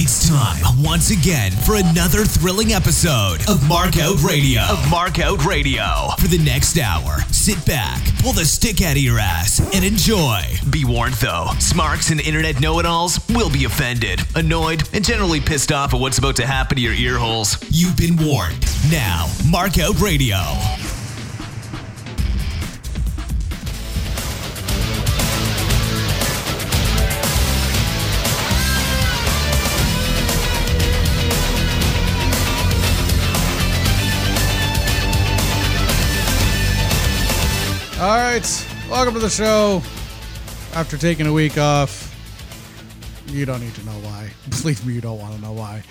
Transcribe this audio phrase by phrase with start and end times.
[0.00, 4.60] It's time once again for another thrilling episode of Markout Radio.
[4.62, 6.10] Of Markout Radio.
[6.20, 10.40] For the next hour, sit back, pull the stick out of your ass, and enjoy.
[10.70, 15.40] Be warned though, smarks and internet know it alls will be offended, annoyed, and generally
[15.40, 17.58] pissed off at what's about to happen to your ear holes.
[17.68, 18.60] You've been warned.
[18.92, 20.38] Now, Markout Radio.
[38.38, 39.82] Right, welcome to the show.
[40.72, 42.14] After taking a week off,
[43.26, 44.30] you don't need to know why.
[44.62, 45.82] Believe me, you don't want to know why.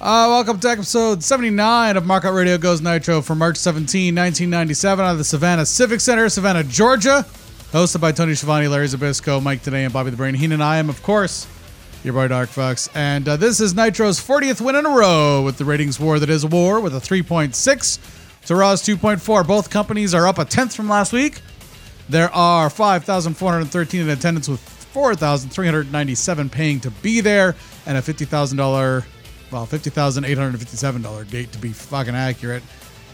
[0.00, 5.12] Uh, welcome to episode 79 of Markout Radio Goes Nitro for March 17, 1997, out
[5.12, 7.26] of the Savannah Civic Center, Savannah, Georgia.
[7.70, 10.62] Hosted by Tony Schiavone, Larry Zbyszko, Mike Tenay, and Bobby the Brain Heenan.
[10.62, 11.46] I am, of course,
[12.02, 12.88] your boy Dark Fox.
[12.94, 16.30] And uh, this is Nitro's 40th win in a row with the ratings war that
[16.30, 19.46] is war with a 3.6 to Raw's 2.4.
[19.46, 21.42] Both companies are up a tenth from last week.
[22.10, 27.54] There are 5,413 in attendance with 4,397 paying to be there
[27.86, 29.04] and a $50,000,
[29.52, 32.64] well, $50,857 gate to be fucking accurate.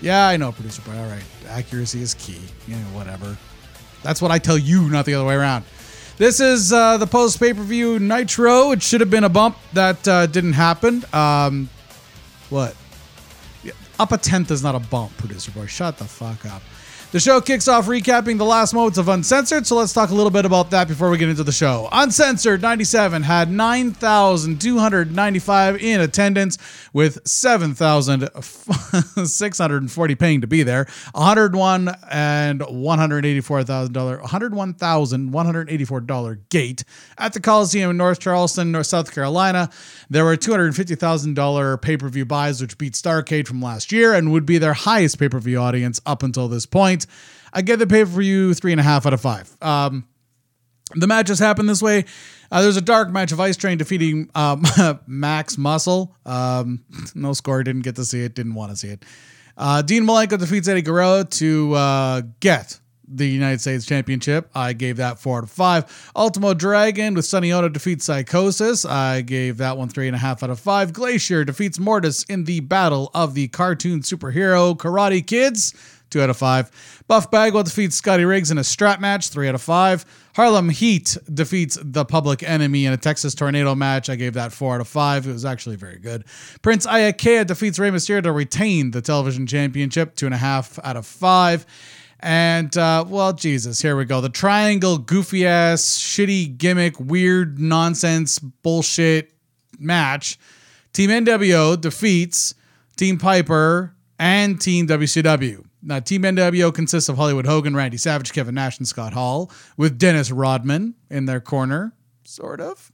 [0.00, 0.96] Yeah, I know, producer boy.
[0.96, 1.22] All right.
[1.48, 2.40] Accuracy is key.
[2.66, 3.36] Yeah, whatever.
[4.02, 5.64] That's what I tell you, not the other way around.
[6.16, 8.72] This is uh, the post pay per view Nitro.
[8.72, 9.58] It should have been a bump.
[9.74, 11.04] That uh, didn't happen.
[11.12, 11.68] Um,
[12.48, 12.74] what?
[13.98, 15.66] Up a tenth is not a bump, producer boy.
[15.66, 16.62] Shut the fuck up.
[17.12, 20.30] The show kicks off recapping the last moments of Uncensored, so let's talk a little
[20.30, 21.88] bit about that before we get into the show.
[21.92, 26.58] Uncensored 97 had 9,295 in attendance
[26.92, 30.88] with 7,640 paying to be there.
[31.12, 36.82] 101 and $184,000 $101,184 gate
[37.18, 39.70] at the Coliseum in North Charleston, North South Carolina.
[40.10, 44.74] There were $250,000 pay-per-view buys which beat Starrcade from last year and would be their
[44.74, 46.95] highest pay-per-view audience up until this point.
[47.52, 49.54] I give the pay-per-view three and a half out of five.
[49.60, 50.06] Um,
[50.94, 52.04] the matches happen this way.
[52.50, 54.64] Uh, there's a dark match of Ice Train defeating um,
[55.06, 56.14] Max Muscle.
[56.24, 59.04] Um, no score, didn't get to see it, didn't want to see it.
[59.56, 64.50] Uh, Dean Malenko defeats Eddie Guerrero to uh, get the United States Championship.
[64.54, 66.10] I gave that four out of five.
[66.14, 68.84] Ultimo Dragon with Sonny Ono defeats Psychosis.
[68.84, 70.92] I gave that one three and a half out of five.
[70.92, 75.74] Glacier defeats Mortis in the battle of the cartoon superhero Karate Kids.
[76.16, 77.02] Two out of five.
[77.08, 79.28] Buff Bagwell defeats Scotty Riggs in a strap match.
[79.28, 80.06] Three out of five.
[80.34, 84.08] Harlem Heat defeats the Public Enemy in a Texas Tornado match.
[84.08, 85.26] I gave that four out of five.
[85.26, 86.24] It was actually very good.
[86.62, 90.16] Prince Iaukea defeats Rey Mysterio to retain the television championship.
[90.16, 91.66] Two and a half out of five.
[92.20, 94.22] And uh, well, Jesus, here we go.
[94.22, 99.34] The triangle, goofy ass, shitty gimmick, weird nonsense bullshit
[99.78, 100.38] match.
[100.94, 102.54] Team NWO defeats
[102.96, 105.65] Team Piper and Team WCW.
[105.86, 109.98] Now, Team NWO consists of Hollywood Hogan, Randy Savage, Kevin Nash, and Scott Hall, with
[109.98, 112.90] Dennis Rodman in their corner, sort of.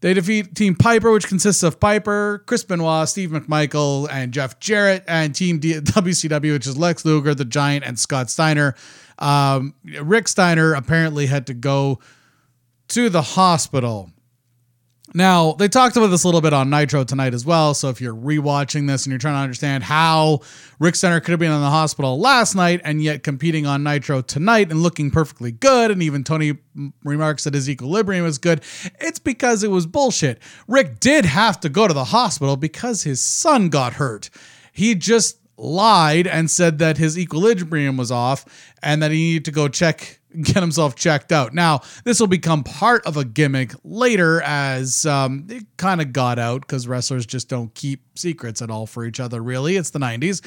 [0.00, 5.02] They defeat Team Piper, which consists of Piper, Chris Benoit, Steve McMichael, and Jeff Jarrett,
[5.08, 8.74] and Team WCW, which is Lex Luger, the Giant, and Scott Steiner.
[9.18, 12.00] Um, Rick Steiner apparently had to go
[12.88, 14.10] to the hospital.
[15.12, 17.74] Now, they talked about this a little bit on Nitro tonight as well.
[17.74, 20.40] So if you're rewatching this and you're trying to understand how
[20.78, 24.22] Rick Steiner could have been in the hospital last night and yet competing on Nitro
[24.22, 26.58] tonight and looking perfectly good, and even Tony
[27.02, 28.62] remarks that his equilibrium is good,
[29.00, 30.38] it's because it was bullshit.
[30.68, 34.30] Rick did have to go to the hospital because his son got hurt.
[34.72, 38.44] He just lied and said that his equilibrium was off
[38.80, 41.54] and that he needed to go check get himself checked out.
[41.54, 46.38] Now, this will become part of a gimmick later as um, it kind of got
[46.38, 49.76] out because wrestlers just don't keep secrets at all for each other, really.
[49.76, 50.42] It's the 90s.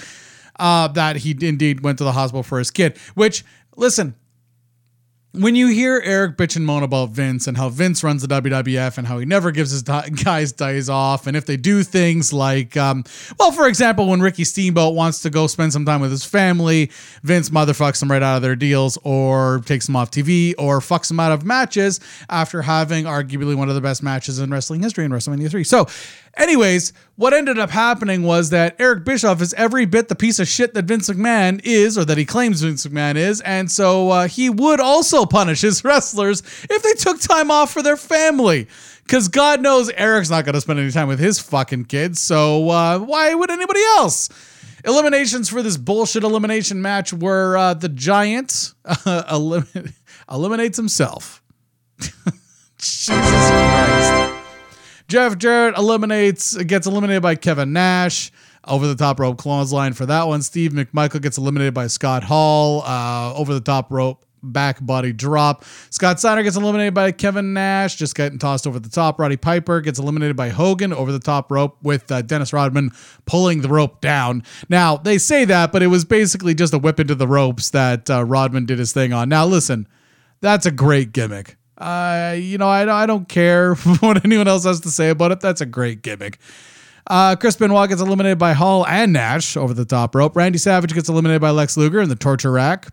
[0.60, 3.44] Uh, that he indeed went to the hospital for his kid, which,
[3.76, 4.14] listen,
[5.36, 9.00] when you hear Eric bitch and moan about Vince and how Vince runs the WWF
[9.00, 9.82] and how he never gives his
[10.24, 13.04] guys days off, and if they do things like, um,
[13.40, 16.92] well, for example, when Ricky Steamboat wants to go spend some time with his family,
[17.24, 21.08] Vince motherfucks them right out of their deals or takes them off TV or fucks
[21.08, 22.00] them out of matches
[22.30, 25.64] after having arguably one of the best matches in wrestling history in WrestleMania 3.
[25.64, 25.88] So,
[26.38, 30.48] anyways, what ended up happening was that Eric Bischoff is every bit the piece of
[30.48, 34.28] shit that Vince McMahon is, or that he claims Vince McMahon is, and so uh,
[34.28, 38.68] he would also punish his wrestlers if they took time off for their family.
[39.04, 42.70] Because God knows Eric's not going to spend any time with his fucking kids, so
[42.70, 44.30] uh, why would anybody else?
[44.86, 49.94] Eliminations for this bullshit elimination match were uh, the Giant uh, elim-
[50.30, 51.42] eliminates himself.
[52.78, 53.16] Jesus
[53.50, 54.34] Christ.
[55.08, 58.32] Jeff Jarrett eliminates gets eliminated by Kevin Nash
[58.66, 60.42] over the top rope clothesline for that one.
[60.42, 65.64] Steve McMichael gets eliminated by Scott Hall uh, over the top rope back body drop.
[65.90, 69.20] Scott Steiner gets eliminated by Kevin Nash, just getting tossed over the top.
[69.20, 72.92] Roddy Piper gets eliminated by Hogan over the top rope with uh, Dennis Rodman
[73.26, 74.44] pulling the rope down.
[74.70, 78.10] Now, they say that, but it was basically just a whip into the ropes that
[78.10, 79.30] uh, Rodman did his thing on.
[79.30, 79.88] Now, listen,
[80.42, 81.58] that's a great gimmick.
[81.78, 85.40] Uh, you know, I, I don't care what anyone else has to say about it.
[85.40, 86.40] That's a great gimmick.
[87.08, 90.36] Uh, Chris Benoit gets eliminated by Hall and Nash over the top rope.
[90.36, 92.88] Randy Savage gets eliminated by Lex Luger in the torture rack.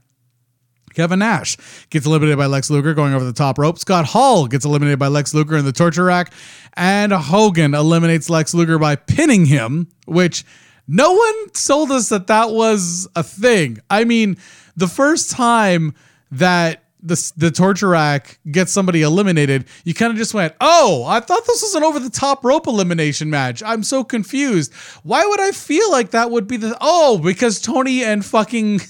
[0.95, 1.57] Kevin Nash
[1.91, 3.79] gets eliminated by Lex Luger going over the top rope.
[3.79, 6.33] Scott Hall gets eliminated by Lex Luger in the torture rack.
[6.75, 10.45] And Hogan eliminates Lex Luger by pinning him, which
[10.87, 13.79] no one told us that that was a thing.
[13.89, 14.37] I mean,
[14.77, 15.95] the first time
[16.33, 21.21] that the, the torture rack gets somebody eliminated, you kind of just went, Oh, I
[21.21, 23.63] thought this was an over the top rope elimination match.
[23.63, 24.73] I'm so confused.
[25.03, 26.77] Why would I feel like that would be the.
[26.81, 28.81] Oh, because Tony and fucking.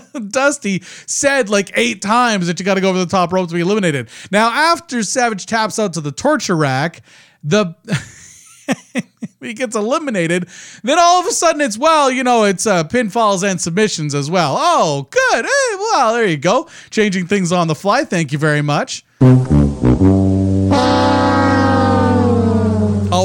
[0.28, 3.54] Dusty said like eight times that you got to go over the top rope to
[3.54, 4.08] be eliminated.
[4.30, 7.02] Now, after Savage taps out to the torture rack,
[7.42, 7.74] the
[9.40, 10.48] he gets eliminated.
[10.82, 14.30] Then all of a sudden, it's well, you know, it's uh, pinfalls and submissions as
[14.30, 14.56] well.
[14.58, 15.44] Oh, good.
[15.44, 16.68] Hey, well, there you go.
[16.90, 18.04] Changing things on the fly.
[18.04, 19.04] Thank you very much.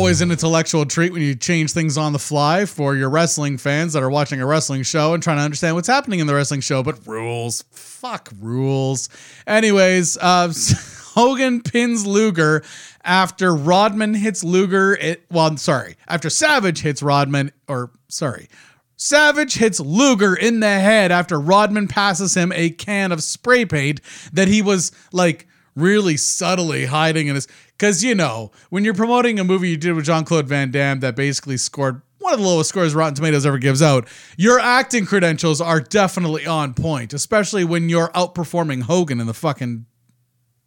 [0.07, 3.91] Always an intellectual treat when you change things on the fly for your wrestling fans
[3.91, 6.61] that are watching a wrestling show and trying to understand what's happening in the wrestling
[6.61, 6.81] show.
[6.81, 9.09] But rules, fuck rules.
[9.45, 10.53] Anyways, uh,
[11.13, 12.63] Hogan pins Luger
[13.03, 14.95] after Rodman hits Luger.
[14.95, 18.47] It, well, I'm sorry, after Savage hits Rodman, or sorry,
[18.95, 23.99] Savage hits Luger in the head after Rodman passes him a can of spray paint
[24.31, 25.46] that he was like
[25.77, 27.47] really subtly hiding in his.
[27.77, 30.99] Because, you know, when you're promoting a movie you did with Jean Claude Van Damme
[31.01, 34.07] that basically scored one of the lowest scores Rotten Tomatoes ever gives out,
[34.37, 39.85] your acting credentials are definitely on point, especially when you're outperforming Hogan in the fucking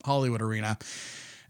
[0.04, 0.78] Hollywood arena.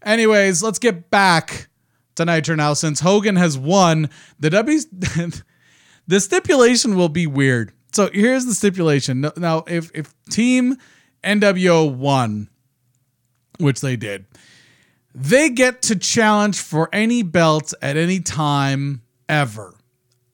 [0.03, 1.69] Anyways, let's get back
[2.15, 4.09] to Nitro now since Hogan has won.
[4.39, 4.79] The W
[6.07, 7.71] the stipulation will be weird.
[7.93, 9.29] So here's the stipulation.
[9.37, 10.77] Now, if if Team
[11.23, 12.49] NWO won,
[13.61, 14.25] which they did,
[15.13, 19.73] they get to challenge for any belt at any time ever.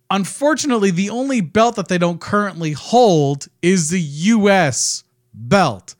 [0.09, 5.03] Unfortunately, the only belt that they don't currently hold is the US
[5.33, 5.95] belt.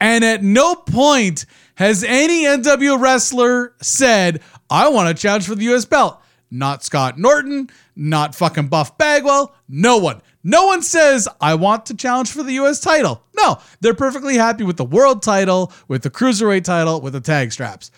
[0.00, 5.74] And at no point has any NW wrestler said, I want to challenge for the
[5.74, 6.20] US belt?
[6.50, 10.22] Not Scott Norton, not fucking Buff Bagwell, no one.
[10.48, 13.20] No one says, I want to challenge for the US title.
[13.36, 17.50] No, they're perfectly happy with the world title, with the cruiserweight title, with the tag
[17.50, 17.90] straps.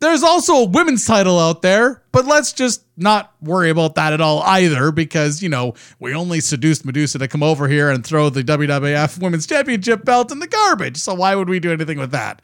[0.00, 4.20] There's also a women's title out there, but let's just not worry about that at
[4.20, 8.30] all either because, you know, we only seduced Medusa to come over here and throw
[8.30, 10.96] the WWF Women's Championship belt in the garbage.
[10.96, 12.42] So why would we do anything with that?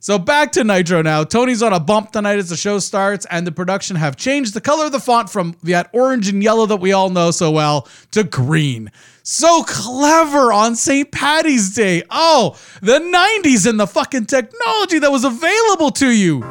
[0.00, 1.24] So back to Nitro now.
[1.24, 4.60] Tony's on a bump tonight as the show starts, and the production have changed the
[4.60, 7.88] color of the font from that orange and yellow that we all know so well
[8.12, 8.92] to green.
[9.24, 11.10] So clever on St.
[11.10, 12.02] Patty's Day.
[12.10, 16.44] Oh, the 90s and the fucking technology that was available to you.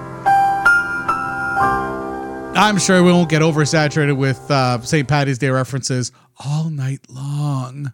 [2.59, 5.07] I'm sure we won't get oversaturated with uh, St.
[5.07, 6.11] Patty's Day references
[6.43, 7.93] all night long.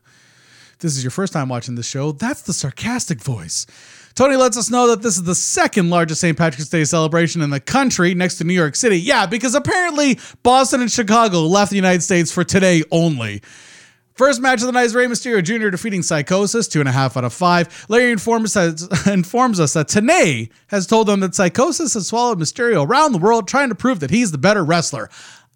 [0.74, 3.66] If this is your first time watching the show, that's the sarcastic voice.
[4.16, 6.38] Tony lets us know that this is the second largest St.
[6.38, 9.00] Patrick's Day celebration in the country next to New York City.
[9.00, 13.42] Yeah, because apparently Boston and Chicago left the United States for today only.
[14.14, 15.70] First match of the night is Rey Mysterio Jr.
[15.70, 17.86] defeating Psychosis, two and a half out of five.
[17.90, 22.88] Larry informs, us, informs us that Tenay has told them that Psychosis has swallowed Mysterio
[22.88, 25.10] around the world, trying to prove that he's the better wrestler.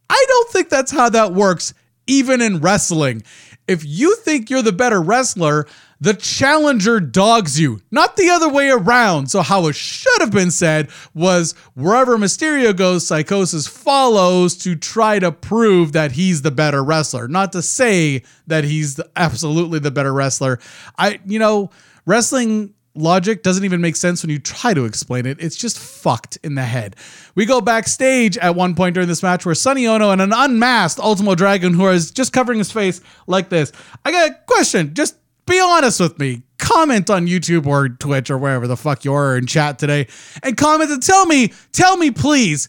[0.09, 1.75] I don't think that's how that works,
[2.07, 3.21] even in wrestling.
[3.67, 5.67] If you think you're the better wrestler,
[5.99, 9.31] the challenger dogs you, not the other way around.
[9.31, 15.19] So, how it should have been said was wherever Mysterio goes, Psychosis follows to try
[15.19, 20.13] to prove that he's the better wrestler, not to say that he's absolutely the better
[20.13, 20.59] wrestler.
[20.97, 21.71] I, you know,
[22.05, 25.37] wrestling logic doesn't even make sense when you try to explain it.
[25.39, 26.95] It's just fucked in the head.
[27.35, 30.99] We go backstage at one point during this match where Sonny Ono and an unmasked
[30.99, 33.71] Ultimo Dragon, who is just covering his face like this.
[34.03, 34.93] I got a question.
[34.93, 35.15] Just
[35.47, 36.43] be honest with me.
[36.59, 40.07] Comment on YouTube or Twitch or wherever the fuck you are in chat today
[40.43, 42.67] and comment and tell me, tell me please.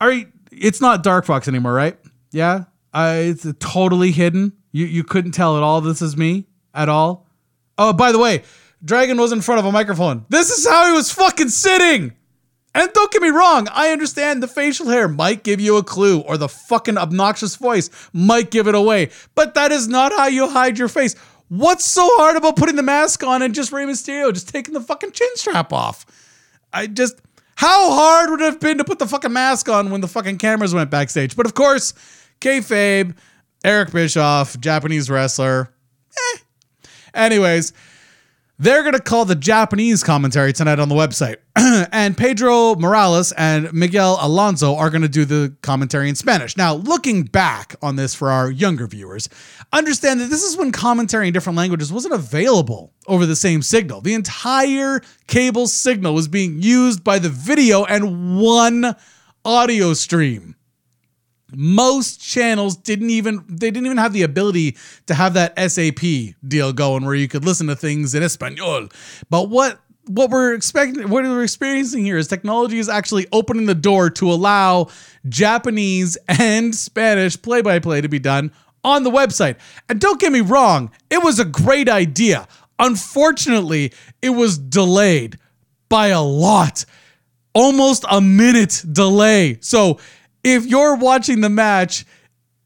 [0.00, 1.98] Are you, it's not Dark Fox anymore, right?
[2.32, 2.64] Yeah.
[2.92, 4.52] Uh, it's totally hidden.
[4.72, 7.26] You you couldn't tell at all this is me at all.
[7.78, 8.42] Oh, by the way,
[8.84, 10.24] Dragon was in front of a microphone.
[10.28, 12.12] This is how he was fucking sitting.
[12.74, 16.20] And don't get me wrong, I understand the facial hair might give you a clue,
[16.20, 20.46] or the fucking obnoxious voice might give it away, but that is not how you
[20.46, 21.14] hide your face.
[21.48, 24.80] What's so hard about putting the mask on and just Rey Mysterio just taking the
[24.80, 26.04] fucking chin strap off?
[26.72, 27.20] I just,
[27.54, 30.38] how hard would it have been to put the fucking mask on when the fucking
[30.38, 31.36] cameras went backstage?
[31.36, 31.94] But of course,
[32.40, 33.14] kayfabe,
[33.64, 35.70] Eric Bischoff, Japanese wrestler.
[36.34, 36.38] Eh.
[37.14, 37.72] Anyways,
[38.58, 41.36] they're going to call the Japanese commentary tonight on the website.
[41.92, 46.56] and Pedro Morales and Miguel Alonso are going to do the commentary in Spanish.
[46.56, 49.28] Now, looking back on this for our younger viewers,
[49.72, 54.00] understand that this is when commentary in different languages wasn't available over the same signal.
[54.00, 58.96] The entire cable signal was being used by the video and one
[59.44, 60.56] audio stream
[61.58, 66.72] most channels didn't even they didn't even have the ability to have that SAP deal
[66.72, 68.88] going where you could listen to things in Espanol.
[69.30, 73.74] But what what we're expecting what we're experiencing here is technology is actually opening the
[73.74, 74.88] door to allow
[75.28, 78.52] Japanese and Spanish play-by-play to be done
[78.84, 79.56] on the website.
[79.88, 82.46] And don't get me wrong, it was a great idea.
[82.78, 85.38] Unfortunately, it was delayed
[85.88, 86.84] by a lot.
[87.54, 89.56] Almost a minute delay.
[89.62, 89.98] So
[90.46, 92.06] if you're watching the match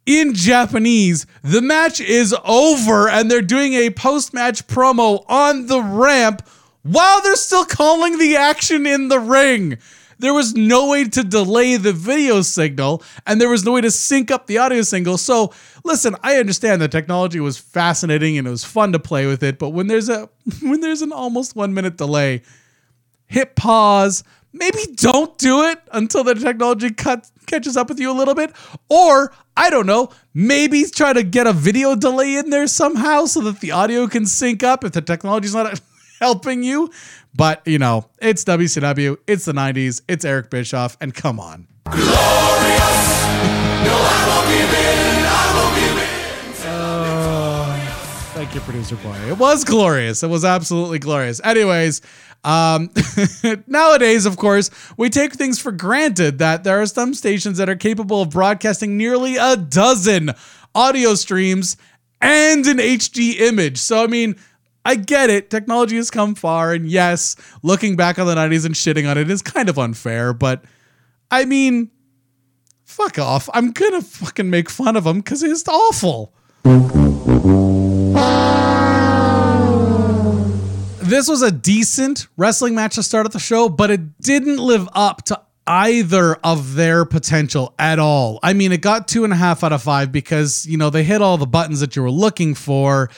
[0.04, 5.80] in Japanese, the match is over and they're doing a post match promo on the
[5.80, 6.46] ramp
[6.82, 9.78] while they're still calling the action in the ring.
[10.18, 13.90] There was no way to delay the video signal and there was no way to
[13.90, 15.16] sync up the audio signal.
[15.16, 15.50] So,
[15.82, 19.58] listen, I understand the technology was fascinating and it was fun to play with it,
[19.58, 20.28] but when there's a
[20.62, 22.42] when there's an almost 1 minute delay,
[23.26, 24.22] hit pause,
[24.52, 28.52] maybe don't do it until the technology cut, catches up with you a little bit.
[28.88, 33.40] Or, I don't know, maybe try to get a video delay in there somehow so
[33.42, 35.80] that the audio can sync up if the technology's not
[36.20, 36.90] helping you.
[37.34, 41.68] But, you know, it's WCW, it's the 90s, it's Eric Bischoff, and come on.
[41.84, 42.10] Glorious!
[43.84, 46.10] no, I won't give in, I won't give in.
[46.66, 49.16] Oh, thank you, producer boy.
[49.28, 50.22] It was glorious.
[50.22, 51.40] It was absolutely glorious.
[51.42, 52.00] Anyways,
[52.44, 52.90] um,
[53.66, 57.76] nowadays, of course, we take things for granted that there are some stations that are
[57.76, 60.30] capable of broadcasting nearly a dozen
[60.74, 61.76] audio streams
[62.20, 63.78] and an HD image.
[63.78, 64.36] So, I mean,
[64.84, 65.50] I get it.
[65.50, 66.72] Technology has come far.
[66.72, 70.32] And yes, looking back on the 90s and shitting on it is kind of unfair.
[70.32, 70.64] But
[71.30, 71.90] I mean,
[72.84, 73.48] fuck off.
[73.52, 76.32] I'm going to fucking make fun of them because it's awful
[81.10, 84.88] this was a decent wrestling match to start at the show, but it didn't live
[84.92, 88.38] up to either of their potential at all.
[88.42, 91.04] I mean, it got two and a half out of five because, you know, they
[91.04, 93.10] hit all the buttons that you were looking for.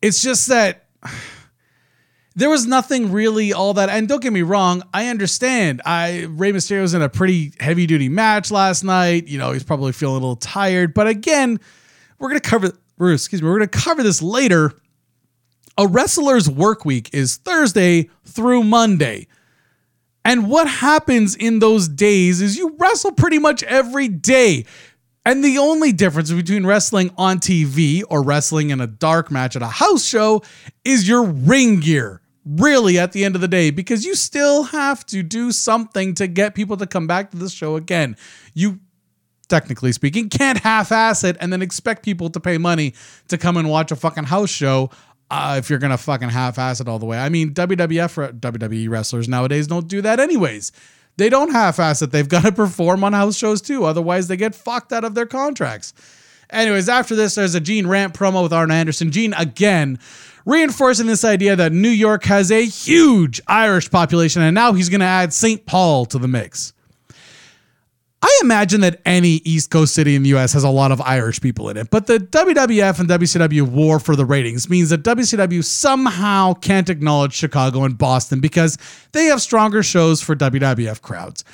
[0.00, 0.86] It's just that
[2.34, 3.88] there was nothing really all that.
[3.88, 5.82] And don't get me wrong, I understand.
[5.84, 9.28] I Rey Mysterio was in a pretty heavy duty match last night.
[9.28, 10.94] You know, he's probably feeling a little tired.
[10.94, 11.60] But again,
[12.18, 12.72] we're gonna cover.
[13.00, 13.48] Excuse me.
[13.48, 14.72] We're gonna cover this later
[15.78, 19.26] a wrestler's work week is Thursday through Monday.
[20.24, 24.64] And what happens in those days is you wrestle pretty much every day.
[25.24, 29.62] And the only difference between wrestling on TV or wrestling in a dark match at
[29.62, 30.42] a house show
[30.84, 32.20] is your ring gear.
[32.44, 36.26] Really, at the end of the day, because you still have to do something to
[36.26, 38.16] get people to come back to the show again.
[38.52, 38.80] You,
[39.48, 42.94] technically speaking, can't half ass it and then expect people to pay money
[43.28, 44.90] to come and watch a fucking house show
[45.32, 47.18] uh, if you're gonna fucking half-ass it all the way.
[47.18, 50.72] I mean, WWF WWE wrestlers nowadays don't do that anyways.
[51.16, 52.10] They don't half-ass it.
[52.10, 53.84] They've got to perform on house shows too.
[53.84, 55.94] Otherwise, they get fucked out of their contracts.
[56.50, 59.10] Anyways, after this, there's a Gene Rant promo with Arn Anderson.
[59.10, 59.98] Gene again
[60.44, 65.00] reinforcing this idea that New York has a huge Irish population, and now he's going
[65.00, 65.64] to add St.
[65.64, 66.74] Paul to the mix.
[68.24, 71.40] I imagine that any East Coast city in the US has a lot of Irish
[71.40, 75.64] people in it, but the WWF and WCW war for the ratings means that WCW
[75.64, 78.78] somehow can't acknowledge Chicago and Boston because
[79.10, 81.44] they have stronger shows for WWF crowds.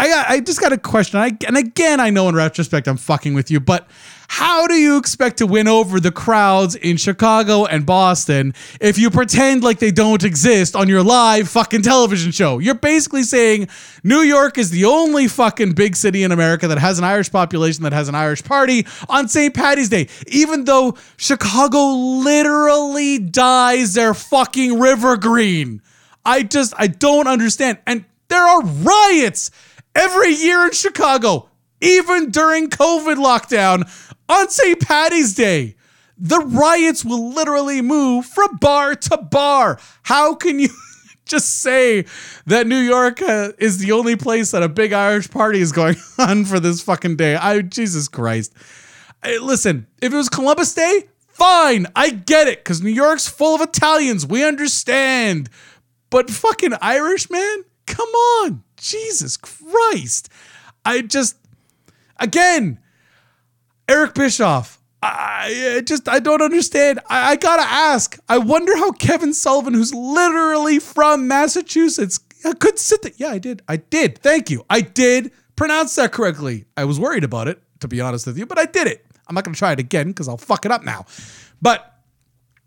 [0.00, 1.18] I, got, I just got a question.
[1.18, 3.88] I, and again, I know in retrospect I'm fucking with you, but
[4.28, 9.10] how do you expect to win over the crowds in Chicago and Boston if you
[9.10, 12.58] pretend like they don't exist on your live fucking television show?
[12.58, 13.68] You're basically saying
[14.04, 17.82] New York is the only fucking big city in America that has an Irish population
[17.82, 19.52] that has an Irish party on St.
[19.52, 25.82] Patty's Day, even though Chicago literally dyes their fucking river green.
[26.24, 27.78] I just, I don't understand.
[27.86, 29.50] And there are riots
[29.94, 31.48] every year in Chicago,
[31.80, 33.88] even during COVID lockdown
[34.28, 34.80] on St.
[34.80, 35.76] Patty's Day.
[36.16, 39.78] The riots will literally move from bar to bar.
[40.02, 40.70] How can you
[41.28, 42.06] just say
[42.46, 45.96] that New York uh, is the only place that a big Irish party is going
[46.18, 47.36] on for this fucking day.
[47.36, 48.52] I Jesus Christ.
[49.22, 51.86] Hey, listen, if it was Columbus Day, fine.
[51.94, 54.26] I get it cuz New York's full of Italians.
[54.26, 55.50] We understand.
[56.10, 57.64] But fucking Irish, man?
[57.86, 58.64] Come on.
[58.78, 60.28] Jesus Christ.
[60.84, 61.36] I just
[62.18, 62.78] again,
[63.88, 67.00] Eric Bischoff I just I don't understand.
[67.08, 68.18] I, I, gotta ask.
[68.28, 72.18] I wonder how Kevin Sullivan, who's literally from Massachusetts,
[72.58, 73.12] could sit there.
[73.16, 73.62] Yeah, I did.
[73.68, 74.18] I did.
[74.18, 74.64] Thank you.
[74.68, 76.64] I did pronounce that correctly.
[76.76, 79.06] I was worried about it, to be honest with you, but I did it.
[79.28, 81.06] I'm not gonna try it again because I'll fuck it up now.
[81.62, 81.97] But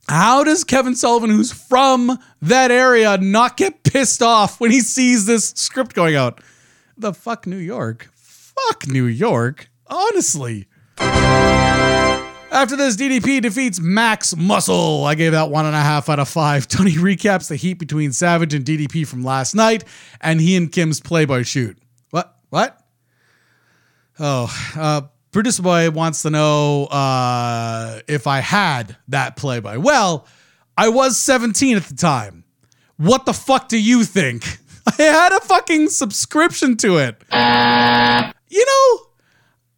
[0.08, 5.25] how does Kevin Sullivan, who's from that area, not get pissed off when he sees
[5.25, 6.41] this script going out?
[6.98, 8.10] The fuck New York?
[8.13, 9.70] Fuck New York.
[9.88, 10.67] Honestly.
[12.51, 15.05] After this, DDP defeats Max Muscle.
[15.05, 16.67] I gave that one and a half out of five.
[16.70, 19.86] Tony recaps the heat between Savage and DDP from last night
[20.20, 21.77] and he and Kim's Playboy shoot.
[22.10, 22.36] What?
[22.50, 22.77] What?
[24.20, 29.79] Oh, uh, Producer Boy wants to know uh, if I had that Playboy.
[29.79, 30.27] Well,
[30.77, 32.43] I was 17 at the time.
[32.97, 34.43] What the fuck do you think?
[35.00, 37.15] I had a fucking subscription to it.
[38.50, 39.05] You know,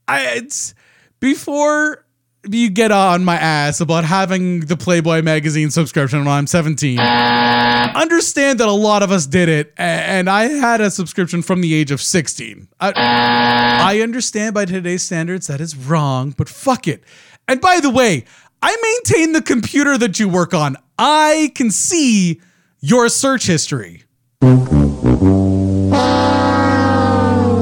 [0.07, 0.73] I it's
[1.19, 2.02] before
[2.49, 6.99] you get on my ass about having the Playboy magazine subscription when I'm 17.
[6.99, 11.73] Understand that a lot of us did it, and I had a subscription from the
[11.73, 12.67] age of 16.
[12.79, 17.03] I, I understand by today's standards that is wrong, but fuck it.
[17.47, 18.25] And by the way,
[18.61, 20.77] I maintain the computer that you work on.
[20.97, 22.41] I can see
[22.79, 24.03] your search history.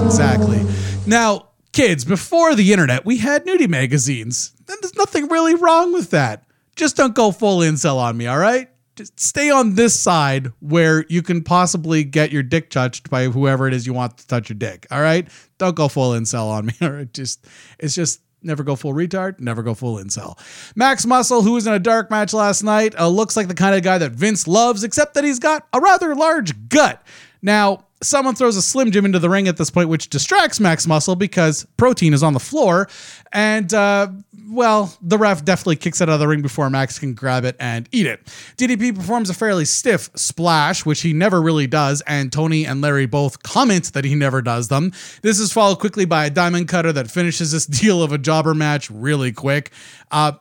[0.06, 0.62] Exactly.
[1.06, 4.54] Now, kids, before the internet, we had nudie magazines.
[4.68, 6.44] And there's nothing really wrong with that.
[6.76, 8.70] Just don't go full incel on me, all right?
[8.96, 13.68] Just stay on this side where you can possibly get your dick touched by whoever
[13.68, 15.28] it is you want to touch your dick, all right?
[15.58, 17.14] Don't go full incel on me, all right?
[17.14, 17.46] Just,
[17.80, 20.38] it's just, Never go full retard, never go full incel.
[20.76, 23.76] Max Muscle, who was in a dark match last night, uh, looks like the kind
[23.76, 27.04] of guy that Vince loves, except that he's got a rather large gut.
[27.44, 30.88] Now, someone throws a Slim Jim into the ring at this point, which distracts Max
[30.88, 32.90] Muscle because protein is on the floor.
[33.32, 34.10] And, uh,
[34.50, 37.56] well, the ref definitely kicks it out of the ring before Max can grab it
[37.60, 38.26] and eat it.
[38.58, 43.06] DDP performs a fairly stiff splash, which he never really does, and Tony and Larry
[43.06, 44.92] both comment that he never does them.
[45.22, 48.54] This is followed quickly by a diamond cutter that finishes this deal of a jobber
[48.54, 49.72] match really quick.
[50.10, 50.34] Uh,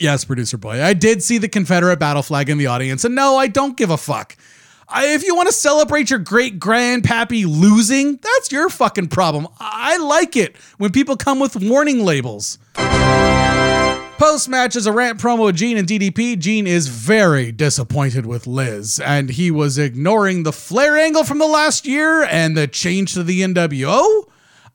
[0.00, 0.82] Yes, producer boy.
[0.82, 3.90] I did see the Confederate battle flag in the audience, and no, I don't give
[3.90, 4.36] a fuck.
[4.88, 9.48] I, if you want to celebrate your great grandpappy losing, that's your fucking problem.
[9.58, 12.58] I like it when people come with warning labels.
[14.16, 16.38] Post match is a rant promo of Gene and DDP.
[16.38, 21.46] Gene is very disappointed with Liz, and he was ignoring the flare angle from the
[21.46, 24.24] last year and the change to the NWO.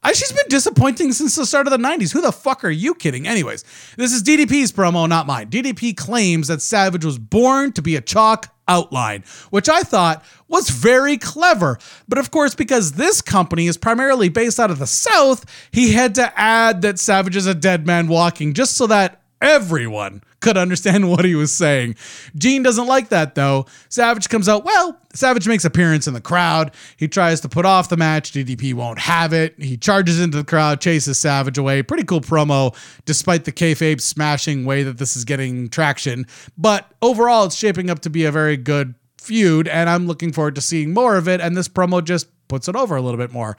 [0.02, 2.13] I, she's been disappointing since the start of the 90s.
[2.13, 3.28] Who the fuck are you kidding?
[3.28, 3.63] Anyways,
[3.98, 5.50] this is DDP's promo, not mine.
[5.50, 10.69] DDP claims that Savage was born to be a chalk outline, which I thought was
[10.69, 11.77] very clever.
[12.08, 16.15] But of course, because this company is primarily based out of the South, he had
[16.15, 21.10] to add that Savage is a dead man walking just so that everyone could understand
[21.10, 21.95] what he was saying.
[22.36, 23.65] Gene doesn't like that though.
[23.89, 26.71] Savage comes out, well, Savage makes appearance in the crowd.
[26.97, 28.32] He tries to put off the match.
[28.32, 29.56] DDP won't have it.
[29.58, 31.82] He charges into the crowd, chases Savage away.
[31.84, 32.75] Pretty cool promo,
[33.06, 36.25] despite the kayfabe smashing way that this is getting traction.
[36.58, 40.56] But overall, it's shaping up to be a very good feud, and I'm looking forward
[40.56, 41.41] to seeing more of it.
[41.41, 43.58] And this promo just puts it over a little bit more.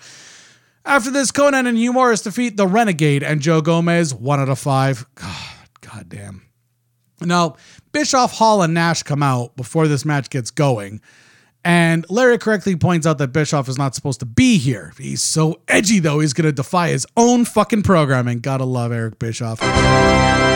[0.85, 4.59] After this, Konnan and Hugh Morrus defeat the Renegade and Joe Gomez, one out of
[4.59, 5.07] five.
[5.15, 5.50] God,
[5.93, 6.43] God damn.
[7.21, 7.57] Now,
[7.93, 11.01] Bischoff, Hall, and Nash come out before this match gets going.
[11.63, 14.95] And Larry correctly points out that Bischoff is not supposed to be here.
[14.97, 18.41] He's so edgy, though, he's going to defy his own fucking programming.
[18.41, 19.61] Gotta love Eric Bischoff.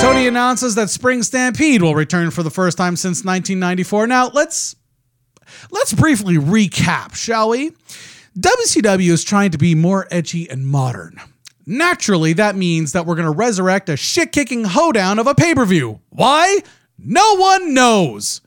[0.00, 4.06] Tony announces that Spring Stampede will return for the first time since 1994.
[4.06, 4.74] Now, let's
[5.70, 7.72] let's briefly recap, shall we?
[8.38, 11.20] WCW is trying to be more edgy and modern.
[11.66, 15.54] Naturally, that means that we're going to resurrect a shit kicking hoedown of a pay
[15.54, 16.00] per view.
[16.10, 16.58] Why?
[16.98, 18.42] No one knows.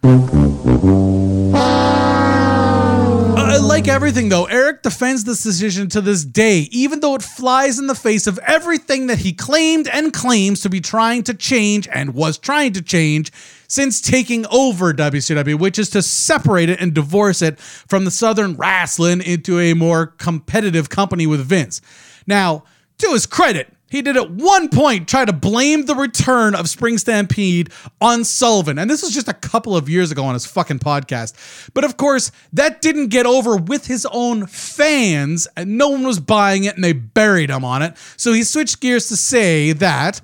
[3.49, 7.79] Uh, like everything, though, Eric defends this decision to this day, even though it flies
[7.79, 11.87] in the face of everything that he claimed and claims to be trying to change
[11.87, 13.31] and was trying to change
[13.67, 18.55] since taking over WCW, which is to separate it and divorce it from the Southern
[18.55, 21.81] Wrestling into a more competitive company with Vince.
[22.25, 22.63] Now,
[22.99, 26.97] to his credit, he did at one point try to blame the return of Spring
[26.97, 28.77] Stampede on Sullivan.
[28.77, 31.69] And this was just a couple of years ago on his fucking podcast.
[31.73, 36.19] But of course, that didn't get over with his own fans, and no one was
[36.19, 37.95] buying it, and they buried him on it.
[38.17, 40.21] So he switched gears to say that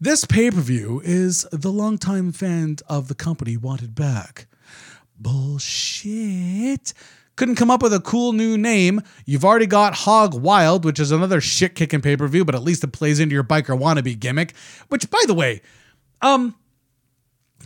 [0.00, 4.46] this pay per view is the longtime fan of the company wanted back.
[5.18, 6.94] Bullshit
[7.36, 9.00] couldn't come up with a cool new name.
[9.24, 12.62] You've already got Hog Wild, which is another shit kicking pay per view, but at
[12.62, 14.54] least it plays into your biker wannabe gimmick.
[14.88, 15.62] Which, by the way,
[16.20, 16.54] um,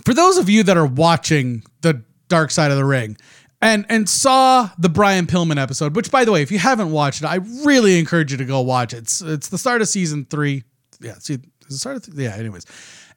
[0.05, 3.17] for those of you that are watching the Dark Side of the Ring
[3.61, 7.23] and and saw the Brian Pillman episode, which, by the way, if you haven't watched
[7.23, 8.99] it, I really encourage you to go watch it.
[8.99, 10.65] It's it's the start of season three.
[11.01, 12.37] Yeah, see, the start of th- yeah.
[12.37, 12.67] Anyways,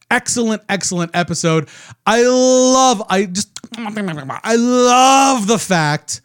[0.10, 1.70] excellent, excellent episode.
[2.06, 3.04] I love.
[3.10, 6.22] I just I love the fact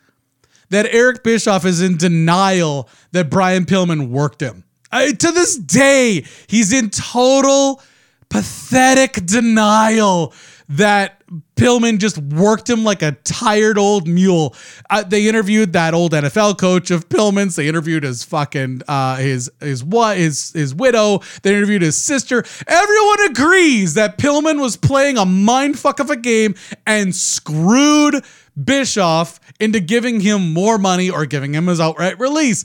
[0.74, 4.64] that Eric Bischoff is in denial that Brian Pillman worked him.
[4.90, 7.82] I, to this day, he's in total
[8.28, 10.32] pathetic denial
[10.68, 11.22] that
[11.57, 14.55] Pillman just worked him like a tired old mule.
[14.88, 17.57] Uh, they interviewed that old NFL coach of Pillman's.
[17.57, 21.20] They interviewed his fucking uh, his his what his his widow.
[21.42, 22.44] They interviewed his sister.
[22.66, 26.55] Everyone agrees that Pillman was playing a mindfuck of a game
[26.87, 28.24] and screwed
[28.62, 32.64] Bischoff into giving him more money or giving him his outright release.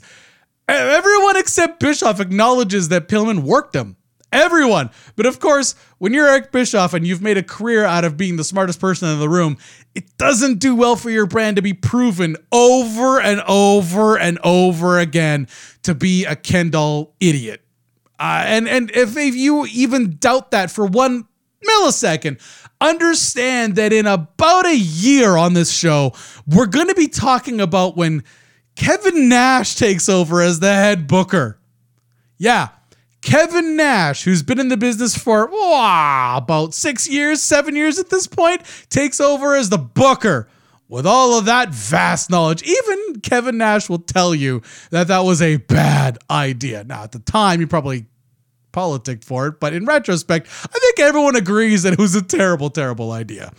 [0.68, 3.96] Everyone except Bischoff acknowledges that Pillman worked him.
[4.32, 4.90] Everyone.
[5.16, 8.36] But of course, when you're Eric Bischoff and you've made a career out of being
[8.36, 9.56] the smartest person in the room,
[9.94, 14.98] it doesn't do well for your brand to be proven over and over and over
[14.98, 15.48] again
[15.82, 17.64] to be a Kendall idiot.
[18.20, 21.26] Uh, and and if, if you even doubt that for one
[21.66, 22.40] millisecond,
[22.80, 26.12] understand that in about a year on this show,
[26.46, 28.22] we're going to be talking about when
[28.76, 31.58] Kevin Nash takes over as the head booker.
[32.38, 32.68] Yeah,
[33.22, 38.10] Kevin Nash, who's been in the business for wow, about six years, seven years at
[38.10, 40.48] this point, takes over as the booker.
[40.88, 45.40] With all of that vast knowledge, even Kevin Nash will tell you that that was
[45.40, 46.82] a bad idea.
[46.82, 48.06] Now, at the time, you probably
[48.72, 52.70] politicked for it, but in retrospect, I think everyone agrees that it was a terrible,
[52.70, 53.52] terrible idea.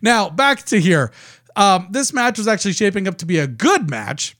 [0.00, 1.12] Now, back to here.
[1.54, 4.36] Um, this match was actually shaping up to be a good match.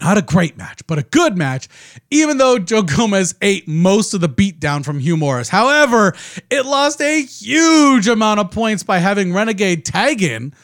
[0.00, 1.68] Not a great match, but a good match,
[2.10, 5.48] even though Joe Gomez ate most of the beatdown from Hugh Morrus.
[5.48, 6.14] However,
[6.50, 10.54] it lost a huge amount of points by having Renegade tag in,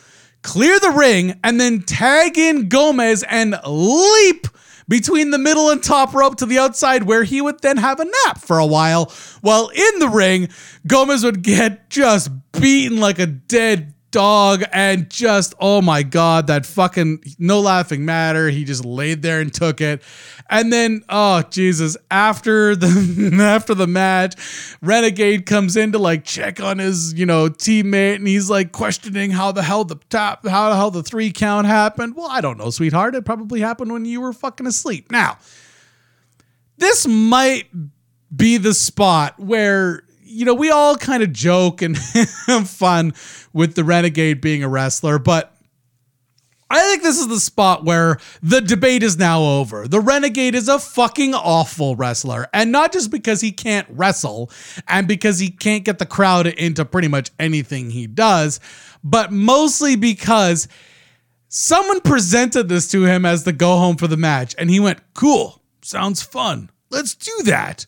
[0.43, 4.47] clear the ring, and then tag in Gomez and leap
[4.87, 8.05] between the middle and top rope to the outside, where he would then have a
[8.05, 9.13] nap for a while.
[9.41, 10.49] While in the ring,
[10.87, 16.65] Gomez would get just beaten like a dead dog and just oh my god that
[16.65, 18.49] fucking no laughing matter.
[18.49, 20.03] He just laid there and took it.
[20.49, 24.37] And then oh jesus after the after the match
[24.81, 29.33] renegade comes in to like check on his you know teammate and he's like questioning
[29.33, 32.15] how the hell the top how the hell the three count happened.
[32.15, 33.17] Well i don't know sweetheart.
[33.17, 35.11] It probably happened when you were fucking asleep.
[35.11, 35.39] Now
[36.79, 37.69] this might
[38.35, 40.04] be the spot where
[40.35, 41.97] you know, we all kind of joke and
[42.47, 43.15] have fun
[43.53, 45.55] with the Renegade being a wrestler, but
[46.71, 49.87] I think this is the spot where the debate is now over.
[49.87, 52.49] The Renegade is a fucking awful wrestler.
[52.53, 54.51] And not just because he can't wrestle
[54.89, 58.59] and because he can't get the crowd into pretty much anything he does,
[59.05, 60.67] but mostly because
[61.49, 64.55] someone presented this to him as the go home for the match.
[64.59, 66.71] And he went, cool, sounds fun.
[66.91, 67.87] Let's do that.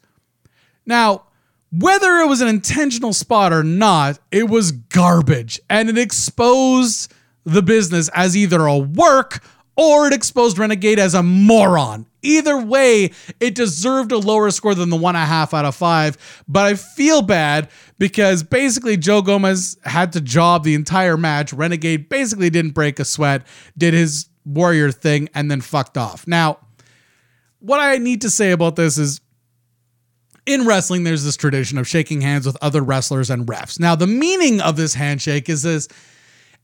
[0.84, 1.25] Now,
[1.72, 7.12] whether it was an intentional spot or not, it was garbage and it exposed
[7.44, 9.42] the business as either a work
[9.76, 12.06] or it exposed Renegade as a moron.
[12.22, 15.76] Either way, it deserved a lower score than the one and a half out of
[15.76, 16.44] five.
[16.48, 21.52] But I feel bad because basically Joe Gomez had to job the entire match.
[21.52, 23.46] Renegade basically didn't break a sweat,
[23.78, 26.26] did his warrior thing, and then fucked off.
[26.26, 26.58] Now,
[27.60, 29.20] what I need to say about this is
[30.46, 33.78] in wrestling, there's this tradition of shaking hands with other wrestlers and refs.
[33.78, 35.88] Now, the meaning of this handshake is this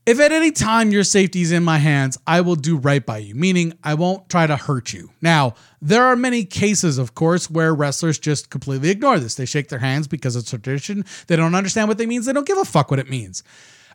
[0.05, 3.19] if at any time your safety is in my hands, I will do right by
[3.19, 5.11] you, meaning I won't try to hurt you.
[5.21, 9.35] Now, there are many cases, of course, where wrestlers just completely ignore this.
[9.35, 11.05] They shake their hands because it's tradition.
[11.27, 12.25] They don't understand what it means.
[12.25, 13.43] They don't give a fuck what it means.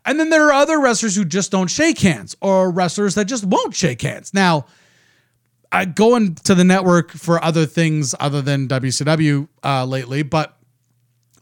[0.07, 3.45] And then there are other wrestlers who just don't shake hands or wrestlers that just
[3.45, 4.33] won't shake hands.
[4.33, 4.65] Now,
[5.71, 10.57] I going to the network for other things other than WCW uh, lately, but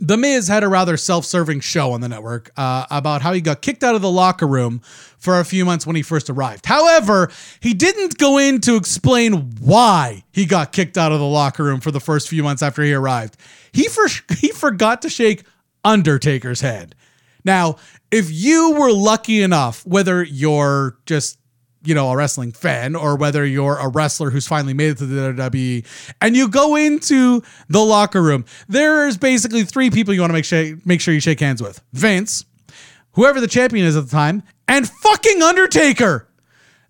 [0.01, 3.41] The Miz had a rather self serving show on the network uh, about how he
[3.41, 4.81] got kicked out of the locker room
[5.19, 6.67] for a few months when he first arrived.
[6.67, 11.65] However, he didn't go in to explain why he got kicked out of the locker
[11.65, 13.37] room for the first few months after he arrived.
[13.73, 15.45] He, for- he forgot to shake
[15.85, 16.95] Undertaker's head.
[17.45, 17.77] Now,
[18.11, 21.39] if you were lucky enough, whether you're just
[21.87, 25.07] you know, a wrestling fan or whether you're a wrestler who's finally made it to
[25.07, 30.31] the WWE and you go into the locker room, there's basically three people you want
[30.31, 32.44] to make sure, make sure you shake hands with Vince,
[33.12, 36.29] whoever the champion is at the time, and fucking Undertaker.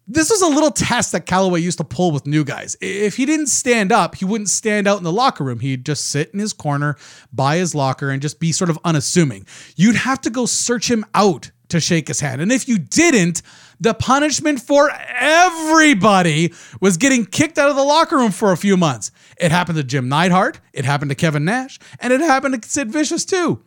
[0.08, 2.76] This was a little test that Calaway used to pull with new guys.
[2.80, 5.58] If he didn't stand up, he wouldn't stand out in the locker room.
[5.58, 6.96] He'd just sit in his corner
[7.32, 9.46] by his locker and just be sort of unassuming.
[9.74, 12.40] You'd have to go search him out to shake his hand.
[12.40, 13.42] And if you didn't,
[13.80, 18.76] the punishment for everybody was getting kicked out of the locker room for a few
[18.76, 19.10] months.
[19.38, 22.90] It happened to Jim Neidhart, it happened to Kevin Nash, and it happened to Sid
[22.90, 23.62] Vicious too.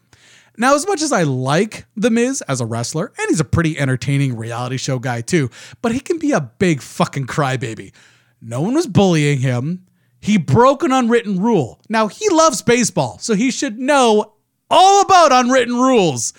[0.57, 3.79] Now, as much as I like The Miz as a wrestler, and he's a pretty
[3.79, 5.49] entertaining reality show guy too,
[5.81, 7.93] but he can be a big fucking crybaby.
[8.41, 9.85] No one was bullying him.
[10.19, 11.79] He broke an unwritten rule.
[11.87, 14.33] Now, he loves baseball, so he should know
[14.69, 16.33] all about unwritten rules.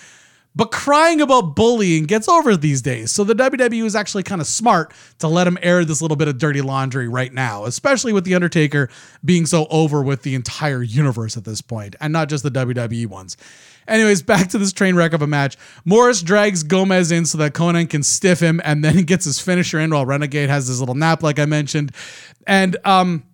[0.54, 3.12] But crying about bullying gets over these days.
[3.12, 6.26] So the WWE is actually kind of smart to let him air this little bit
[6.26, 8.88] of dirty laundry right now, especially with The Undertaker
[9.24, 13.06] being so over with the entire universe at this point, and not just the WWE
[13.06, 13.36] ones.
[13.86, 15.56] Anyways, back to this train wreck of a match.
[15.86, 19.38] Morrus drags Gomez in so that Konnan can stiff him and then he gets his
[19.38, 21.92] finisher in while Renegade has his little nap, like I mentioned.
[22.46, 23.24] And um,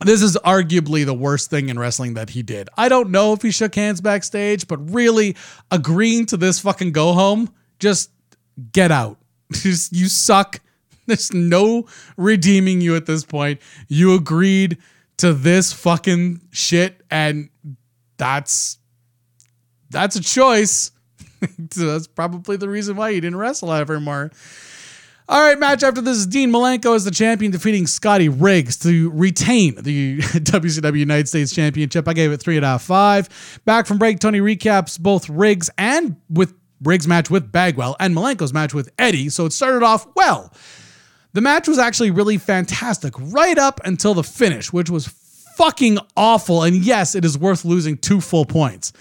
[0.00, 2.68] this is arguably the worst thing in wrestling that he did.
[2.76, 5.36] I don't know if he shook hands backstage, but really
[5.70, 8.10] agreeing to this fucking go home, just
[8.72, 9.18] get out.
[9.52, 10.60] Just, you suck.
[11.06, 11.86] There's no
[12.16, 13.60] redeeming you at this point.
[13.88, 14.78] You agreed
[15.16, 17.50] to this fucking shit, and
[18.16, 18.78] that's
[19.90, 20.92] that's a choice.
[21.72, 24.30] so that's probably the reason why he didn't wrestle ever more.
[25.30, 29.10] All right, match after this is Dean Malenko as the champion defeating Scotty Riggs to
[29.12, 32.08] retain the WCW United States Championship.
[32.08, 33.60] I gave it three out of five.
[33.64, 38.52] Back from break, Tony recaps both Riggs and with Riggs' match with Bagwell and Malenko's
[38.52, 39.28] match with Eddie.
[39.28, 40.52] So it started off well.
[41.32, 45.06] The match was actually really fantastic right up until the finish, which was
[45.54, 46.64] fucking awful.
[46.64, 48.92] And yes, it is worth losing two full points.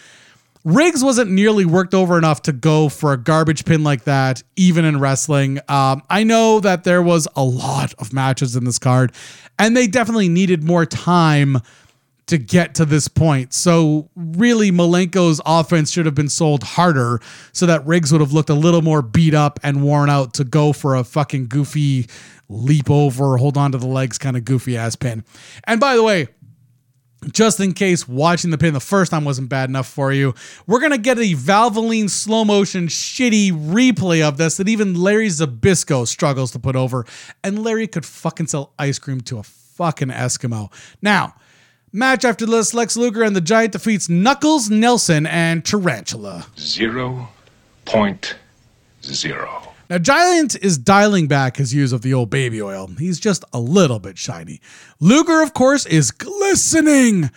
[0.65, 4.83] Riggs wasn't nearly worked over enough to go for a garbage pin like that, even
[4.83, 5.59] in wrestling.
[5.69, 9.13] Um, I know that there was a lot of matches in this card,
[9.57, 11.59] and they definitely needed more time
[12.27, 13.53] to get to this point.
[13.53, 17.21] So, really, Malenko's offense should have been sold harder
[17.53, 20.43] so that Riggs would have looked a little more beat up and worn out to
[20.43, 22.07] go for a fucking goofy
[22.49, 25.23] leap over, hold on to the legs kind of goofy ass pin.
[25.65, 26.27] And by the way,
[27.31, 30.33] just in case watching the pin the first time wasn't bad enough for you,
[30.67, 36.07] we're gonna get a Valvoline slow motion shitty replay of this that even Larry Zbyszko
[36.07, 37.05] struggles to put over,
[37.43, 40.71] and Larry could fucking sell ice cream to a fucking Eskimo.
[41.01, 41.35] Now,
[41.91, 46.47] match after this, Lex Luger and the Giant defeats Knuckles, Nelson, and Tarantula.
[46.57, 47.29] Zero
[47.85, 48.35] point
[49.03, 49.68] zero.
[49.89, 52.87] Now, Giant is dialing back his use of the old baby oil.
[52.99, 54.61] He's just a little bit shiny.
[54.99, 57.31] Luger, of course, is glistening.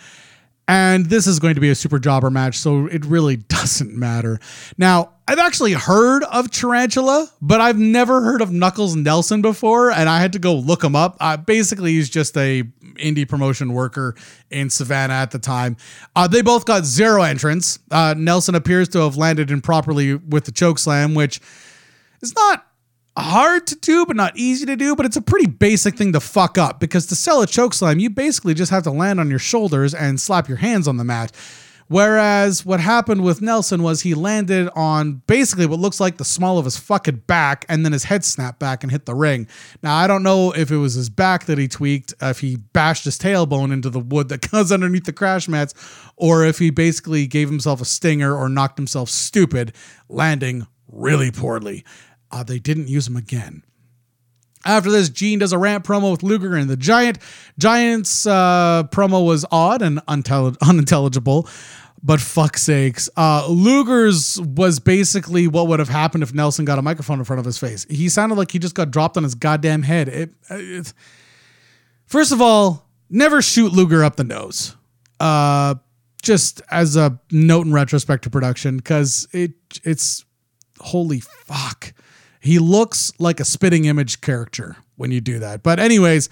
[0.67, 4.39] And this is going to be a super jobber match, so it really doesn't matter.
[4.77, 10.07] Now, I've actually heard of Tarantula, but I've never heard of Knuckles Nelson before, and
[10.07, 11.17] I had to go look him up.
[11.19, 12.63] Uh, basically, he's just a
[12.95, 14.15] indie promotion worker
[14.51, 15.75] in Savannah at the time.
[16.15, 17.79] Uh, they both got zero entrance.
[17.89, 21.41] Uh, Nelson appears to have landed improperly with the choke slam, which
[22.23, 22.65] it's not
[23.17, 26.19] hard to do, but not easy to do, but it's a pretty basic thing to
[26.19, 29.29] fuck up because to sell a choke slam, you basically just have to land on
[29.29, 31.31] your shoulders and slap your hands on the mat.
[31.89, 36.57] Whereas what happened with Nelson was he landed on basically what looks like the small
[36.57, 39.47] of his fucking back, and then his head snapped back and hit the ring.
[39.83, 43.03] Now, I don't know if it was his back that he tweaked, if he bashed
[43.03, 45.73] his tailbone into the wood that goes underneath the crash mats,
[46.15, 49.73] or if he basically gave himself a stinger or knocked himself stupid,
[50.07, 51.83] landing really poorly.
[52.33, 53.63] Uh, they didn't use him again.
[54.65, 57.19] After this, Gene does a rant promo with Luger and the Giant.
[57.59, 61.47] Giant's uh, promo was odd and unintelligible,
[62.01, 63.07] but fuck sakes.
[63.15, 67.39] Uh, Luger's was basically what would have happened if Nelson got a microphone in front
[67.39, 67.85] of his face.
[67.87, 70.07] He sounded like he just got dropped on his goddamn head.
[70.07, 70.93] It, it,
[72.07, 74.75] first of all, never shoot Luger up the nose.
[75.19, 75.75] Uh,
[76.23, 79.51] just as a note in retrospect to production, because it
[79.83, 80.25] it's
[80.79, 81.93] holy fuck
[82.43, 85.63] he looks like a spitting image character when you do that.
[85.63, 86.29] But anyways,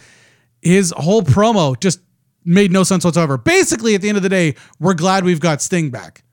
[0.61, 2.01] his whole promo just
[2.43, 3.37] made no sense whatsoever.
[3.37, 6.23] Basically, at the end of the day, we're glad we've got Sting back.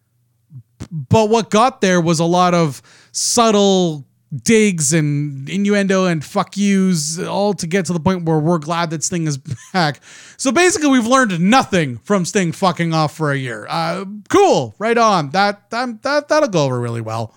[0.90, 4.04] But what got there was a lot of subtle
[4.42, 8.90] digs and innuendo and fuck yous all to get to the point where we're glad
[8.90, 9.38] that Sting is
[9.72, 10.00] back.
[10.36, 13.64] So basically, we've learned nothing from Sting fucking off for a year.
[13.70, 15.30] Uh, cool, right on.
[15.30, 17.32] That, that that that'll go over really well.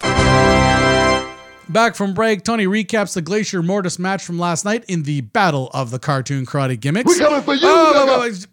[1.71, 5.69] Back from break, Tony recaps the Glacier Mortis match from last night in the Battle
[5.73, 7.07] of the Cartoon Karate Gimmicks.
[7.13, 8.47] We coming for you, Oh, wait, wait, wait.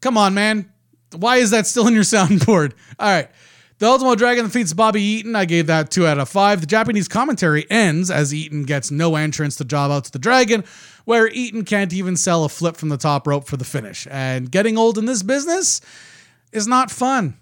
[0.00, 0.70] Come on, man.
[1.16, 2.72] Why is that still in your soundboard?
[2.98, 3.28] All right.
[3.78, 5.34] The Ultimo Dragon defeats Bobby Eaton.
[5.34, 6.60] I gave that two out of five.
[6.60, 10.62] The Japanese commentary ends as Eaton gets no entrance to job out to the Dragon,
[11.06, 14.06] where Eaton can't even sell a flip from the top rope for the finish.
[14.12, 15.80] And getting old in this business
[16.52, 17.36] is not fun.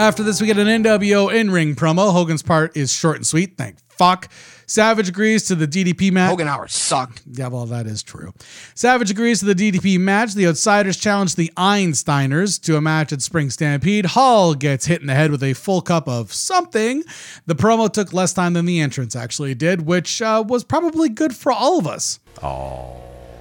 [0.00, 2.10] After this, we get an NWO in ring promo.
[2.10, 3.58] Hogan's part is short and sweet.
[3.58, 4.30] Thank fuck.
[4.66, 6.30] Savage agrees to the DDP match.
[6.30, 7.20] Hogan Howard sucked.
[7.30, 8.32] Yeah, well, that is true.
[8.74, 10.32] Savage agrees to the DDP match.
[10.32, 14.06] The Outsiders challenge the Einsteiners to a match at Spring Stampede.
[14.06, 17.04] Hall gets hit in the head with a full cup of something.
[17.44, 21.36] The promo took less time than the entrance actually did, which uh, was probably good
[21.36, 22.20] for all of us.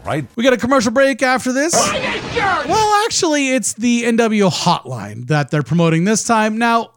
[0.06, 0.26] Right?
[0.36, 1.74] We got a commercial break after this.
[2.68, 6.58] Well, actually, it's the NW hotline that they're promoting this time.
[6.58, 6.92] Now,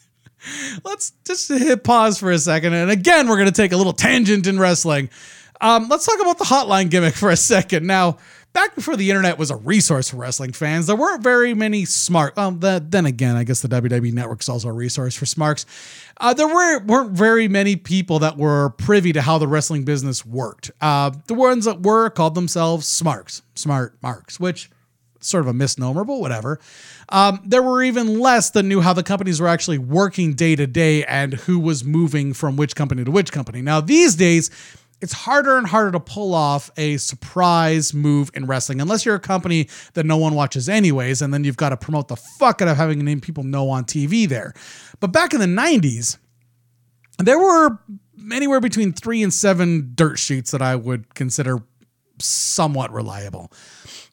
[0.84, 2.74] let's just hit pause for a second.
[2.74, 5.10] And again, we're going to take a little tangent in wrestling.
[5.60, 7.86] Um, let's talk about the hotline gimmick for a second.
[7.86, 8.18] Now,
[8.52, 12.36] back before the internet was a resource for wrestling fans, there weren't very many smart.
[12.36, 15.66] Um, the, then again, I guess the WWE Network is also a resource for smarks.
[16.18, 20.24] Uh, there were, weren't very many people that were privy to how the wrestling business
[20.24, 20.70] worked.
[20.80, 24.70] Uh, the ones that were called themselves smarks, smart marks, which
[25.20, 26.58] sort of a misnomer, but whatever.
[27.10, 30.66] Um, there were even less that knew how the companies were actually working day to
[30.66, 33.60] day and who was moving from which company to which company.
[33.62, 34.50] Now, these days,
[35.00, 39.20] it's harder and harder to pull off a surprise move in wrestling unless you're a
[39.20, 42.68] company that no one watches anyways, and then you've got to promote the fuck out
[42.68, 44.52] of having a name people know on TV there.
[45.00, 46.18] But back in the 90s,
[47.18, 47.78] there were
[48.32, 51.62] anywhere between three and seven dirt sheets that I would consider
[52.22, 53.50] somewhat reliable.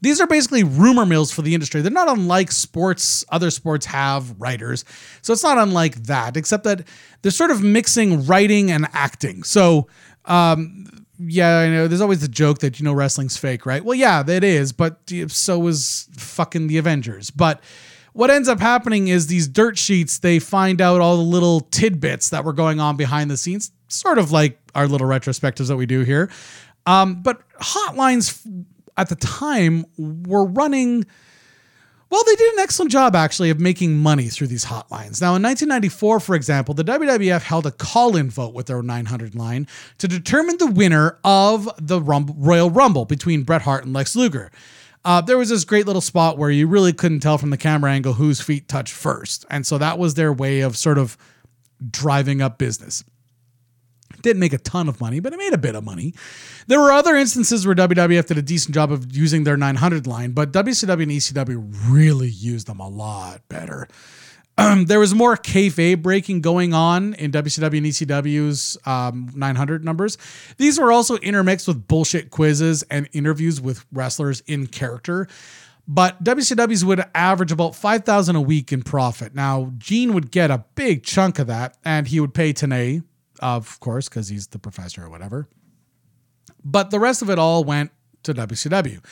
[0.01, 1.81] These are basically rumor mills for the industry.
[1.81, 4.85] They're not unlike sports, other sports have writers.
[5.21, 6.87] So it's not unlike that, except that
[7.21, 9.43] they're sort of mixing writing and acting.
[9.43, 9.87] So,
[10.27, 10.85] um,
[11.19, 13.83] yeah, I know there's always the joke that, you know, wrestling's fake, right?
[13.83, 17.31] Well, yeah, it is, but so is fucking the Avengers.
[17.31, 17.61] But
[18.13, 22.29] what ends up happening is these dirt sheets, they find out all the little tidbits
[22.29, 25.85] that were going on behind the scenes, sort of like our little retrospectives that we
[25.85, 26.29] do here.
[26.85, 31.05] Um, but hotlines at the time were running.
[32.09, 35.19] Well, they did an excellent job actually of making money through these hotlines.
[35.19, 39.35] Now, in 1994, for example, the WWF held a call in vote with their 900
[39.35, 39.67] line
[39.97, 44.51] to determine the winner of the Rumble, Royal Rumble between Bret Hart and Lex Luger.
[45.03, 47.91] Uh, there was this great little spot where you really couldn't tell from the camera
[47.91, 49.45] angle whose feet touched first.
[49.49, 51.17] And so that was their way of sort of
[51.91, 53.03] driving up business.
[54.21, 56.13] Didn't make a ton of money, but it made a bit of money.
[56.67, 60.31] There were other instances where WWF did a decent job of using their 900 line,
[60.31, 63.87] but WCW and ECW really used them a lot better.
[64.59, 70.17] Um, there was more kayfabe breaking going on in WCW and ECW's um, 900 numbers.
[70.57, 75.27] These were also intermixed with bullshit quizzes and interviews with wrestlers in character.
[75.87, 79.33] But WCW's would average about 5000 a week in profit.
[79.33, 83.03] Now, Gene would get a big chunk of that, and he would pay Tenay,
[83.39, 85.47] of course, because he's the professor or whatever.
[86.63, 87.91] But the rest of it all went
[88.23, 89.03] to WCW.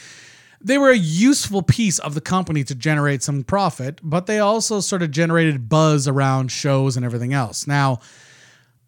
[0.61, 4.79] They were a useful piece of the company to generate some profit, but they also
[4.79, 7.67] sort of generated buzz around shows and everything else.
[7.67, 7.99] Now,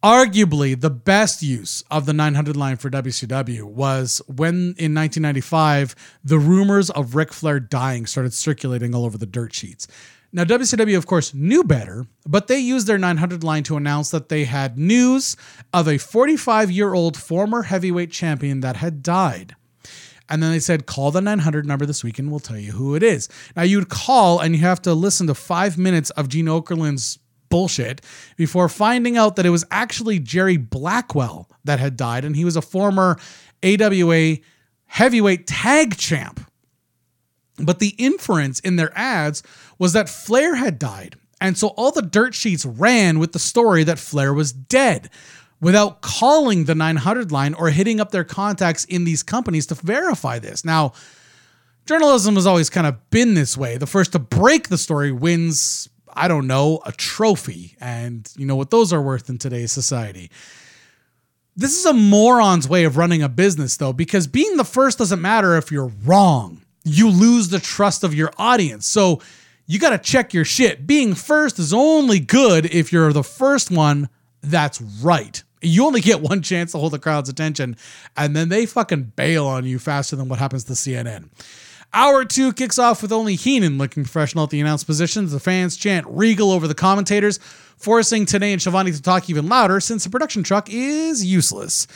[0.04, 6.40] arguably the best use of the 900 line for WCW was when in 1995 the
[6.40, 9.88] rumors of Ric Flair dying started circulating all over the dirt sheets.
[10.34, 14.30] Now, WCW, of course, knew better, but they used their 900 line to announce that
[14.30, 15.38] they had news
[15.74, 19.56] of a 45 year old former heavyweight champion that had died.
[20.30, 22.96] And then they said, call the 900 number this week and we'll tell you who
[22.96, 23.30] it is.
[23.56, 28.02] Now, you'd call and you have to listen to five minutes of Gene Okerlund's bullshit
[28.36, 32.26] before finding out that it was actually Jerry Blackwell that had died.
[32.26, 33.18] And he was a former
[33.64, 34.38] AWA
[34.88, 36.42] heavyweight tag champ.
[37.58, 39.42] But the inference in their ads
[39.80, 41.16] was that Flair had died.
[41.40, 45.10] And so all the dirt sheets ran with the story that Flair was dead
[45.60, 50.40] without calling the 900 line or hitting up their contacts in these companies to verify
[50.40, 50.64] this.
[50.64, 50.94] Now,
[51.86, 53.78] journalism has always kind of been this way.
[53.78, 57.76] The first to break the story wins, I don't know, a trophy.
[57.80, 60.30] And you know what those are worth in today's society.
[61.56, 65.22] This is a moron's way of running a business, though, because being the first doesn't
[65.22, 66.62] matter if you're wrong.
[66.84, 68.86] You lose the trust of your audience.
[68.86, 69.22] So
[69.68, 70.88] you got to check your shit.
[70.88, 74.10] Being first is only good if you're the first one
[74.42, 75.44] that's right.
[75.62, 77.76] You only get one chance to hold the crowd's attention,
[78.16, 81.30] and then they fucking bail on you faster than what happens to CNN.
[81.94, 85.32] Hour two kicks off with only Heenan looking professional at the announced positions.
[85.32, 87.38] The fans chant regal over the commentators,
[87.78, 91.88] forcing Tenay and Schiavone to talk even louder since the production truck is useless.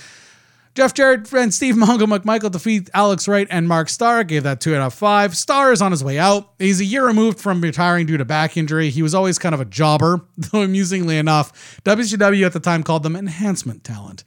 [0.74, 4.24] Jeff Jarrett and Steve Mongo McMichael defeat Alex Wright and Mark Starr.
[4.24, 5.36] Gave that two out of five.
[5.36, 6.54] Starr is on his way out.
[6.60, 8.90] He's a year removed from retiring due to back injury.
[8.90, 13.04] He was always kind of a jobber, though amusingly enough, WCW at the time called
[13.04, 14.24] them enhancement talent.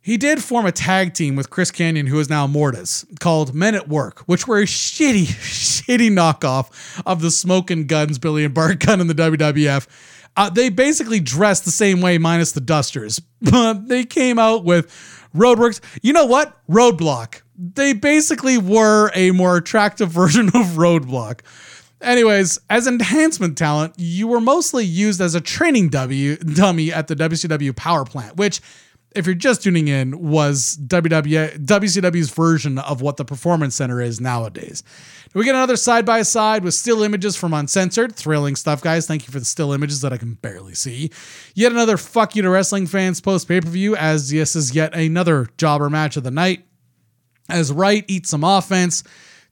[0.00, 3.74] He did form a tag team with Chris Kanyon, who is now Mortis, called Men
[3.74, 8.78] at Work, which were a shitty, shitty knockoff of the Smoking Gunns Billy and Bart
[8.78, 9.88] Gunn in the WWF.
[10.36, 14.86] Uh, they basically dressed the same way, minus the dusters, but they came out with
[15.34, 15.80] Roadworks.
[16.02, 16.56] You know what?
[16.68, 17.42] Roadblock.
[17.58, 21.40] They basically were a more attractive version of Roadblock.
[22.02, 27.16] Anyways, as enhancement talent, you were mostly used as a training w, dummy at the
[27.16, 28.60] WCW power plant, which
[29.16, 34.20] if you're just tuning in, was WWE, WCW's version of what the Performance Center is
[34.20, 34.82] nowadays.
[35.34, 38.14] We get another side by side with still images from Uncensored.
[38.14, 39.06] Thrilling stuff, guys.
[39.06, 41.10] Thank you for the still images that I can barely see.
[41.54, 44.94] Yet another fuck you to wrestling fans post pay per view, as this is yet
[44.94, 46.64] another jobber match of the night.
[47.48, 49.02] As Wright eats some offense,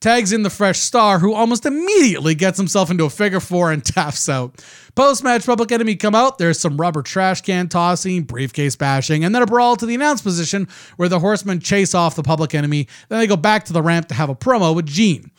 [0.04, 3.82] tags in the fresh Starr, who almost immediately gets himself into a figure four and
[3.84, 4.62] taps out.
[4.94, 6.36] Post match, Public Enemy come out.
[6.36, 10.20] There's some rubber trash can tossing, briefcase bashing, and then a brawl to the announce
[10.20, 12.86] position where the horsemen chase off the Public Enemy.
[13.08, 15.30] Then they go back to the ramp to have a promo with Gene.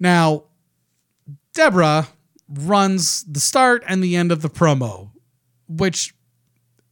[0.00, 0.44] Now,
[1.52, 2.08] Deborah
[2.48, 5.10] runs the start and the end of the promo,
[5.68, 6.14] which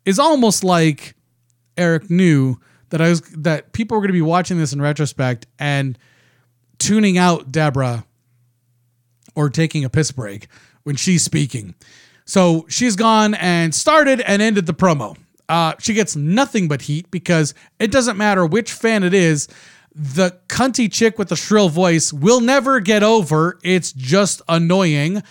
[0.04, 1.14] is almost like
[1.78, 2.56] Eric knew
[2.90, 5.98] that I was that people were going to be watching this in retrospect and
[6.80, 8.04] tuning out Deborah
[9.36, 10.48] or taking a piss break
[10.82, 11.76] when she's speaking.
[12.24, 15.16] So she's gone and started and ended the promo.
[15.48, 19.48] Uh, she gets nothing but heat because it doesn't matter which fan it is.
[19.94, 23.58] The cunty chick with the shrill voice will never get over.
[23.62, 25.22] It's just annoying.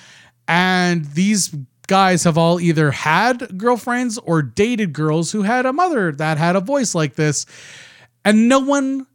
[0.48, 1.56] And these
[1.88, 6.56] guys have all either had girlfriends or dated girls who had a mother that had
[6.56, 7.46] a voice like this.
[8.26, 9.08] And no one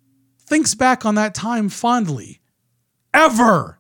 [0.46, 2.40] thinks back on that time fondly.
[3.12, 3.78] Ever.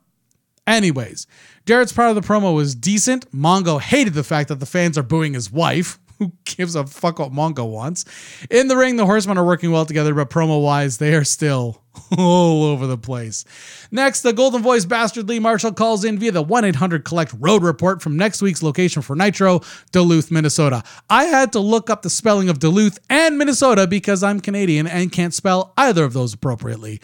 [0.66, 1.26] Anyways,
[1.66, 3.30] Jarrett's part of the promo was decent.
[3.32, 5.98] Mongo hated the fact that the fans are booing his wife.
[6.18, 8.04] Who gives a fuck what Mongo wants?
[8.50, 11.82] In the ring, the horsemen are working well together, but promo wise, they are still
[12.18, 13.44] all over the place.
[13.90, 17.62] Next, the Golden Voice bastard Lee Marshall calls in via the 1 800 Collect Road
[17.62, 19.60] report from next week's location for Nitro,
[19.92, 20.82] Duluth, Minnesota.
[21.10, 25.10] I had to look up the spelling of Duluth and Minnesota because I'm Canadian and
[25.10, 27.00] can't spell either of those appropriately.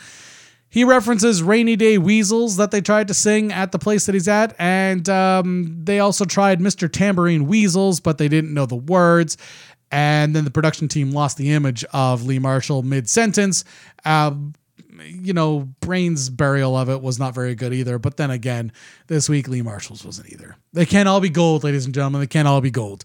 [0.71, 4.29] He references Rainy Day Weasels that they tried to sing at the place that he's
[4.29, 6.91] at, and um, they also tried Mr.
[6.91, 9.37] Tambourine Weasels, but they didn't know the words.
[9.91, 13.65] And then the production team lost the image of Lee Marshall mid sentence.
[14.05, 14.33] Uh,
[15.05, 17.99] you know, Brain's burial of it was not very good either.
[17.99, 18.71] But then again,
[19.09, 20.57] this week Lee Marshall's wasn't either.
[20.73, 22.21] They can't all be gold, ladies and gentlemen.
[22.21, 23.05] They can't all be gold.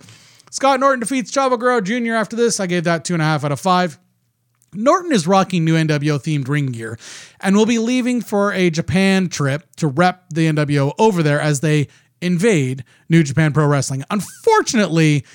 [0.51, 2.13] Scott Norton defeats Chavo Guerrero Jr.
[2.13, 2.59] after this.
[2.59, 3.97] I gave that two and a half out of five.
[4.75, 6.97] Norton is rocking new NWO themed ring gear
[7.39, 11.59] and will be leaving for a Japan trip to rep the NWO over there as
[11.59, 11.87] they
[12.21, 14.03] invade New Japan Pro Wrestling.
[14.09, 15.25] Unfortunately,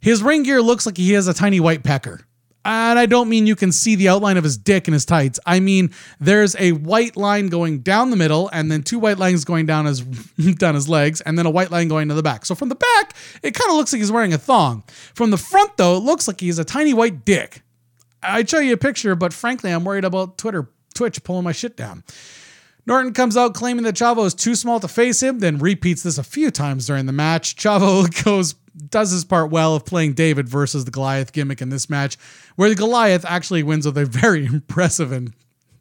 [0.00, 2.20] his ring gear looks like he has a tiny white pecker.
[2.64, 5.40] And I don't mean you can see the outline of his dick in his tights.
[5.46, 9.44] I mean there's a white line going down the middle, and then two white lines
[9.44, 10.02] going down his
[10.56, 12.44] down his legs, and then a white line going to the back.
[12.44, 14.84] So from the back, it kind of looks like he's wearing a thong.
[15.14, 17.62] From the front, though, it looks like he has a tiny white dick.
[18.22, 21.76] I'd show you a picture, but frankly, I'm worried about Twitter, Twitch pulling my shit
[21.76, 22.04] down.
[22.86, 26.16] Norton comes out claiming that Chavo is too small to face him, then repeats this
[26.16, 27.54] a few times during the match.
[27.56, 28.54] Chavo goes
[28.90, 32.16] does his part well of playing David versus the Goliath gimmick in this match,
[32.56, 35.34] where the Goliath actually wins with a very impressive and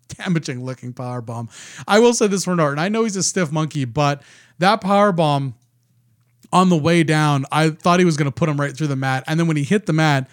[0.07, 1.49] damaging looking power bomb.
[1.87, 2.79] I will say this for Norton.
[2.79, 4.21] I know he's a stiff monkey, but
[4.59, 5.55] that power bomb
[6.51, 8.95] on the way down, I thought he was going to put him right through the
[8.95, 9.23] mat.
[9.27, 10.29] And then when he hit the mat,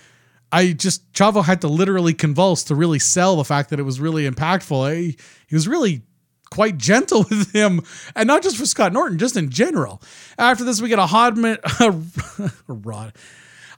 [0.54, 3.98] I just Chavo had to literally convulse to really sell the fact that it was
[3.98, 4.94] really impactful.
[4.94, 5.16] He,
[5.48, 6.02] he was really
[6.48, 7.80] quite gentle with him,
[8.14, 10.00] and not just for Scott Norton, just in general.
[10.38, 11.58] After this, we get a Hodman,
[12.68, 13.14] a rod,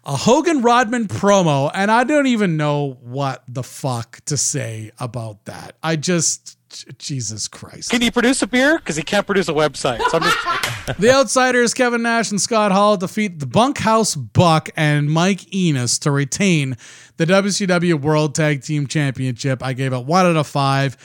[0.06, 5.44] a Hogan Rodman promo, and I don't even know what the fuck to say about
[5.44, 5.76] that.
[5.82, 6.54] I just.
[6.98, 7.90] Jesus Christ.
[7.90, 8.76] Can he produce a beer?
[8.76, 9.98] Because he can't produce a website.
[10.10, 10.36] So I'm just
[10.98, 16.10] the Outsiders, Kevin Nash and Scott Hall defeat the Bunkhouse Buck and Mike Enos to
[16.10, 16.76] retain
[17.16, 19.64] the WCW World Tag Team Championship.
[19.64, 20.98] I gave it one out of five.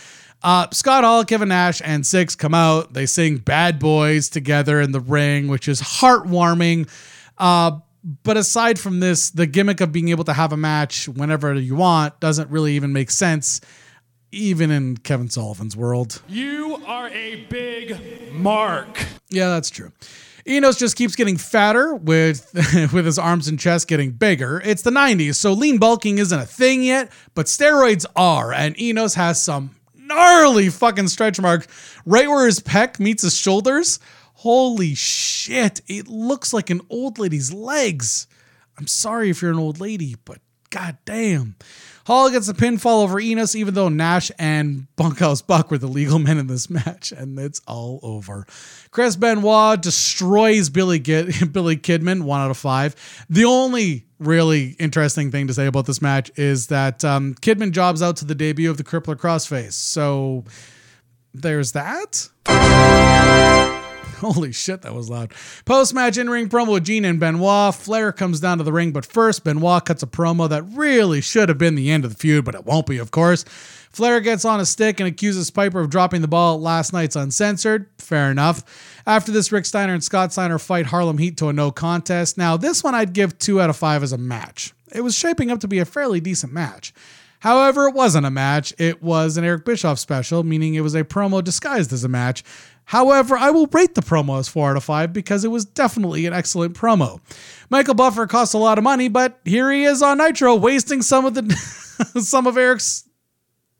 [0.43, 2.93] Uh, Scott Hall, Kevin Nash, and Syxx come out.
[2.93, 6.89] They sing Bad Boys together in the ring, which is heartwarming.
[7.37, 11.53] Uh, but aside from this, the gimmick of being able to have a match whenever
[11.53, 13.61] you want doesn't really even make sense,
[14.31, 16.21] even in Kevin Sullivan's world.
[16.27, 17.97] You are a big
[18.33, 19.05] mark.
[19.29, 19.91] Yeah, that's true.
[20.47, 22.49] Enos just keeps getting fatter with
[22.93, 24.61] with his arms and chest getting bigger.
[24.65, 29.13] It's the 90s, so lean bulking isn't a thing yet, but steroids are, and Enos
[29.15, 31.67] has some gnarly fucking stretch mark
[32.05, 33.99] right where his pec meets his shoulders.
[34.41, 38.25] Holy shit, it looks like an old lady's legs.
[38.75, 40.39] I'm sorry if you're an old lady, but
[40.71, 41.57] god damn.
[42.07, 46.17] Hall gets a pinfall over Enos, even though Nash and Bunkhouse Buck were the legal
[46.17, 48.47] men in this match, and it's all over.
[48.89, 52.95] Chris Benoit destroys Billy, Billy Kidman, one out of five.
[53.29, 58.01] The only really interesting thing to say about this match is that um, Kidman jobs
[58.01, 59.73] out to the debut of the Crippler Crossface.
[59.73, 60.45] So
[61.31, 62.27] there's that.
[64.33, 65.33] Holy shit, that was loud.
[65.65, 67.73] Post match in ring promo with Gene and Benoit.
[67.73, 71.49] Flair comes down to the ring, but first, Benoit cuts a promo that really should
[71.49, 73.43] have been the end of the feud, but it won't be, of course.
[73.89, 77.15] Flair gets on a stick and accuses Piper of dropping the ball at last night's
[77.15, 77.87] Uncensored.
[77.97, 79.01] Fair enough.
[79.07, 82.37] After this, Rick Steiner and Scott Steiner fight Harlem Heat to a no contest.
[82.37, 84.71] Now, this one I'd give two out of five as a match.
[84.93, 86.93] It was shaping up to be a fairly decent match.
[87.41, 88.71] However, it wasn't a match.
[88.77, 92.43] It was an Eric Bischoff special, meaning it was a promo disguised as a match.
[92.85, 96.27] However, I will rate the promo as 4 out of 5 because it was definitely
[96.27, 97.19] an excellent promo.
[97.69, 101.25] Michael Buffer costs a lot of money, but here he is on Nitro wasting some
[101.25, 101.51] of the
[102.21, 103.09] some of Eric's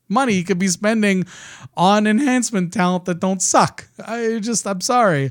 [0.08, 1.24] money he could be spending
[1.76, 3.88] on enhancement talent that don't suck.
[4.04, 5.30] I just I'm sorry.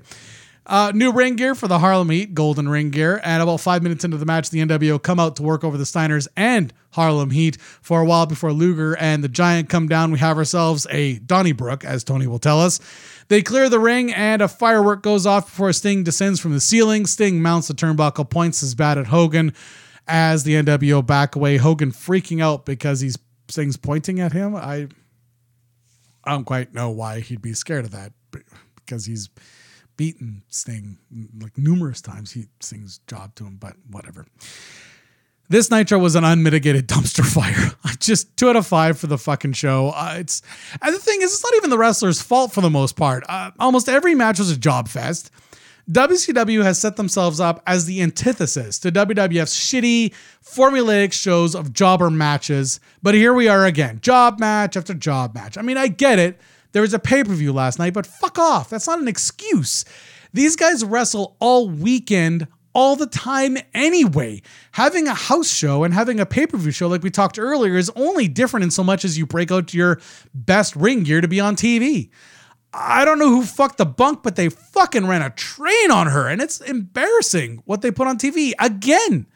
[0.72, 3.20] Uh, new ring gear for the Harlem Heat, golden ring gear.
[3.26, 5.84] And about five minutes into the match, the NWO come out to work over the
[5.84, 10.14] Steiners and Harlem Heat for a while before Luger and the Giant come down.
[10.14, 12.80] We have ourselves a Donnybrook, as Tony will tell us.
[13.28, 17.06] They clear the ring and a firework goes off before Sting descends from the ceiling.
[17.06, 19.54] Sting mounts the turnbuckle, points his bat at Hogan
[20.08, 21.58] as the NWO back away.
[21.58, 23.18] Hogan freaking out because he's
[23.50, 24.56] Sting's pointing at him.
[24.56, 24.88] I
[26.24, 28.14] I don't quite know why he'd be scared of that
[28.78, 29.30] because he's
[30.02, 30.98] beaten Sting
[31.40, 32.32] like numerous times.
[32.32, 34.26] He Sting's job to him, but whatever.
[35.48, 37.74] This Nitro was an unmitigated dumpster fire.
[38.00, 39.90] Just two out of five for the fucking show.
[39.90, 40.42] Uh, it's
[40.82, 43.24] and the thing is, it's not even the wrestler's fault for the most part.
[43.30, 45.30] Uh, almost every match was a job fest.
[45.92, 52.10] WCW has set themselves up as the antithesis to WWF's shitty, formulaic shows of jobber
[52.10, 52.80] matches.
[53.04, 55.60] But here we are again, job match after job match.
[55.60, 56.40] I mean, I get it.
[56.72, 58.70] There was a pay per view last night, but fuck off.
[58.70, 59.86] That's not an excuse.
[60.34, 64.42] These guys wrestle all weekend all the time anyway.
[64.74, 67.76] Having a house show and having a pay per view show, like we talked earlier,
[67.76, 70.00] is only different in so much as you break out your
[70.34, 72.10] best ring gear to be on TV.
[72.74, 76.28] I don't know who fucked the bunk, but they fucking ran a train on her,
[76.28, 79.28] and it's embarrassing what they put on TV again.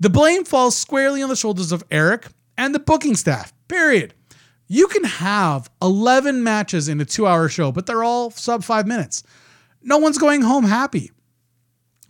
[0.00, 2.26] The blame falls squarely on the shoulders of Eric
[2.58, 4.14] and the booking staff, period.
[4.68, 8.86] You can have 11 matches in a two hour show, but they're all sub five
[8.86, 9.22] minutes.
[9.82, 11.12] No one's going home happy.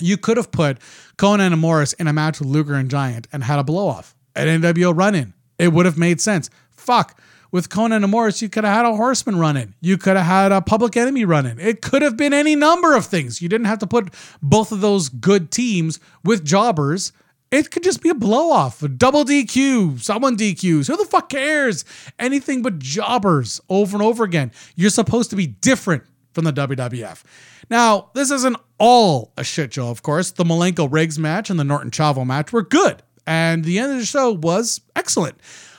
[0.01, 0.79] You could have put
[1.17, 4.15] Konnan and Morrus in a match with Luger and Giant and had a blow off
[4.35, 5.35] at NWO run in.
[5.59, 6.51] It would have made sense.
[6.71, 7.21] Fuck.
[7.53, 9.75] With Konnan and Morrus, you could have had a horseman run in.
[9.81, 11.59] You could have had a public enemy run in.
[11.59, 13.41] It could have been any number of things.
[13.41, 17.13] You didn't have to put both of those good teams with jobbers.
[17.51, 20.89] It could just be a blow off, a double DQ, someone DQs.
[20.89, 21.85] Who the fuck cares?
[22.19, 24.51] Anything but jobbers over and over again.
[24.75, 27.23] You're supposed to be different from the WWF.
[27.71, 30.33] Now, this isn't all a shit show, of course.
[30.33, 33.99] The Malenko Riggs match and the Norton Chavo match were good, and the end of
[33.99, 35.39] the show was excellent.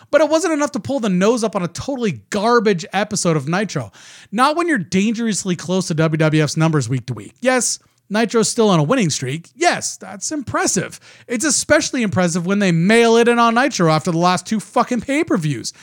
[0.09, 3.47] But it wasn't enough to pull the nose up on a totally garbage episode of
[3.47, 3.91] Nitro.
[4.31, 7.35] Not when you're dangerously close to WWF's numbers week to week.
[7.41, 9.49] Yes, Nitro's still on a winning streak.
[9.55, 10.99] Yes, that's impressive.
[11.27, 15.01] It's especially impressive when they mail it in on Nitro after the last two fucking
[15.01, 15.73] pay per views.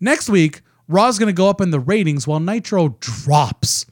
[0.00, 3.86] Next week, Raw's gonna go up in the ratings while Nitro drops.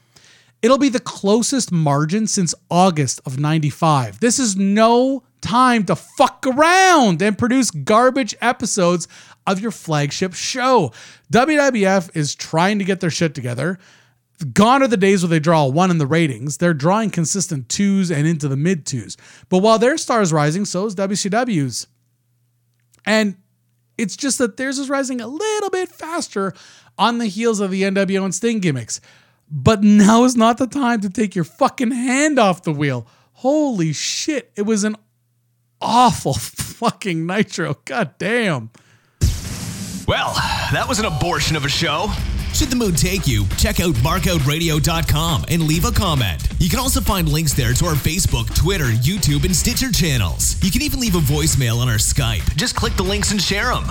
[0.61, 4.18] It'll be the closest margin since August of 95.
[4.18, 9.07] This is no time to fuck around and produce garbage episodes
[9.47, 10.93] of your flagship show.
[11.32, 13.78] WWF is trying to get their shit together.
[14.53, 16.59] Gone are the days where they draw a one in the ratings.
[16.59, 19.16] They're drawing consistent twos and into the mid twos.
[19.49, 21.89] But while their star is rising, so is WCW's.
[23.05, 23.36] And
[23.97, 26.55] it's just that theirs is rising a little bit faster
[26.97, 29.01] on the heels of the NWO and Sting gimmicks.
[29.51, 33.07] But now is not the time to take your fucking hand off the wheel.
[33.32, 34.53] Holy shit.
[34.57, 34.97] It was an
[35.80, 37.76] awful fucking Nitro.
[37.84, 38.70] God damn.
[40.07, 40.32] Well,
[40.72, 42.11] that was an abortion of a show.
[42.59, 46.43] Should the mood take you, check out markoutradio.com and leave a comment.
[46.59, 50.61] You can also find links there to our Facebook, Twitter, YouTube, and Stitcher channels.
[50.61, 52.57] You can even leave a voicemail on our Skype.
[52.57, 53.85] Just click the links and share them.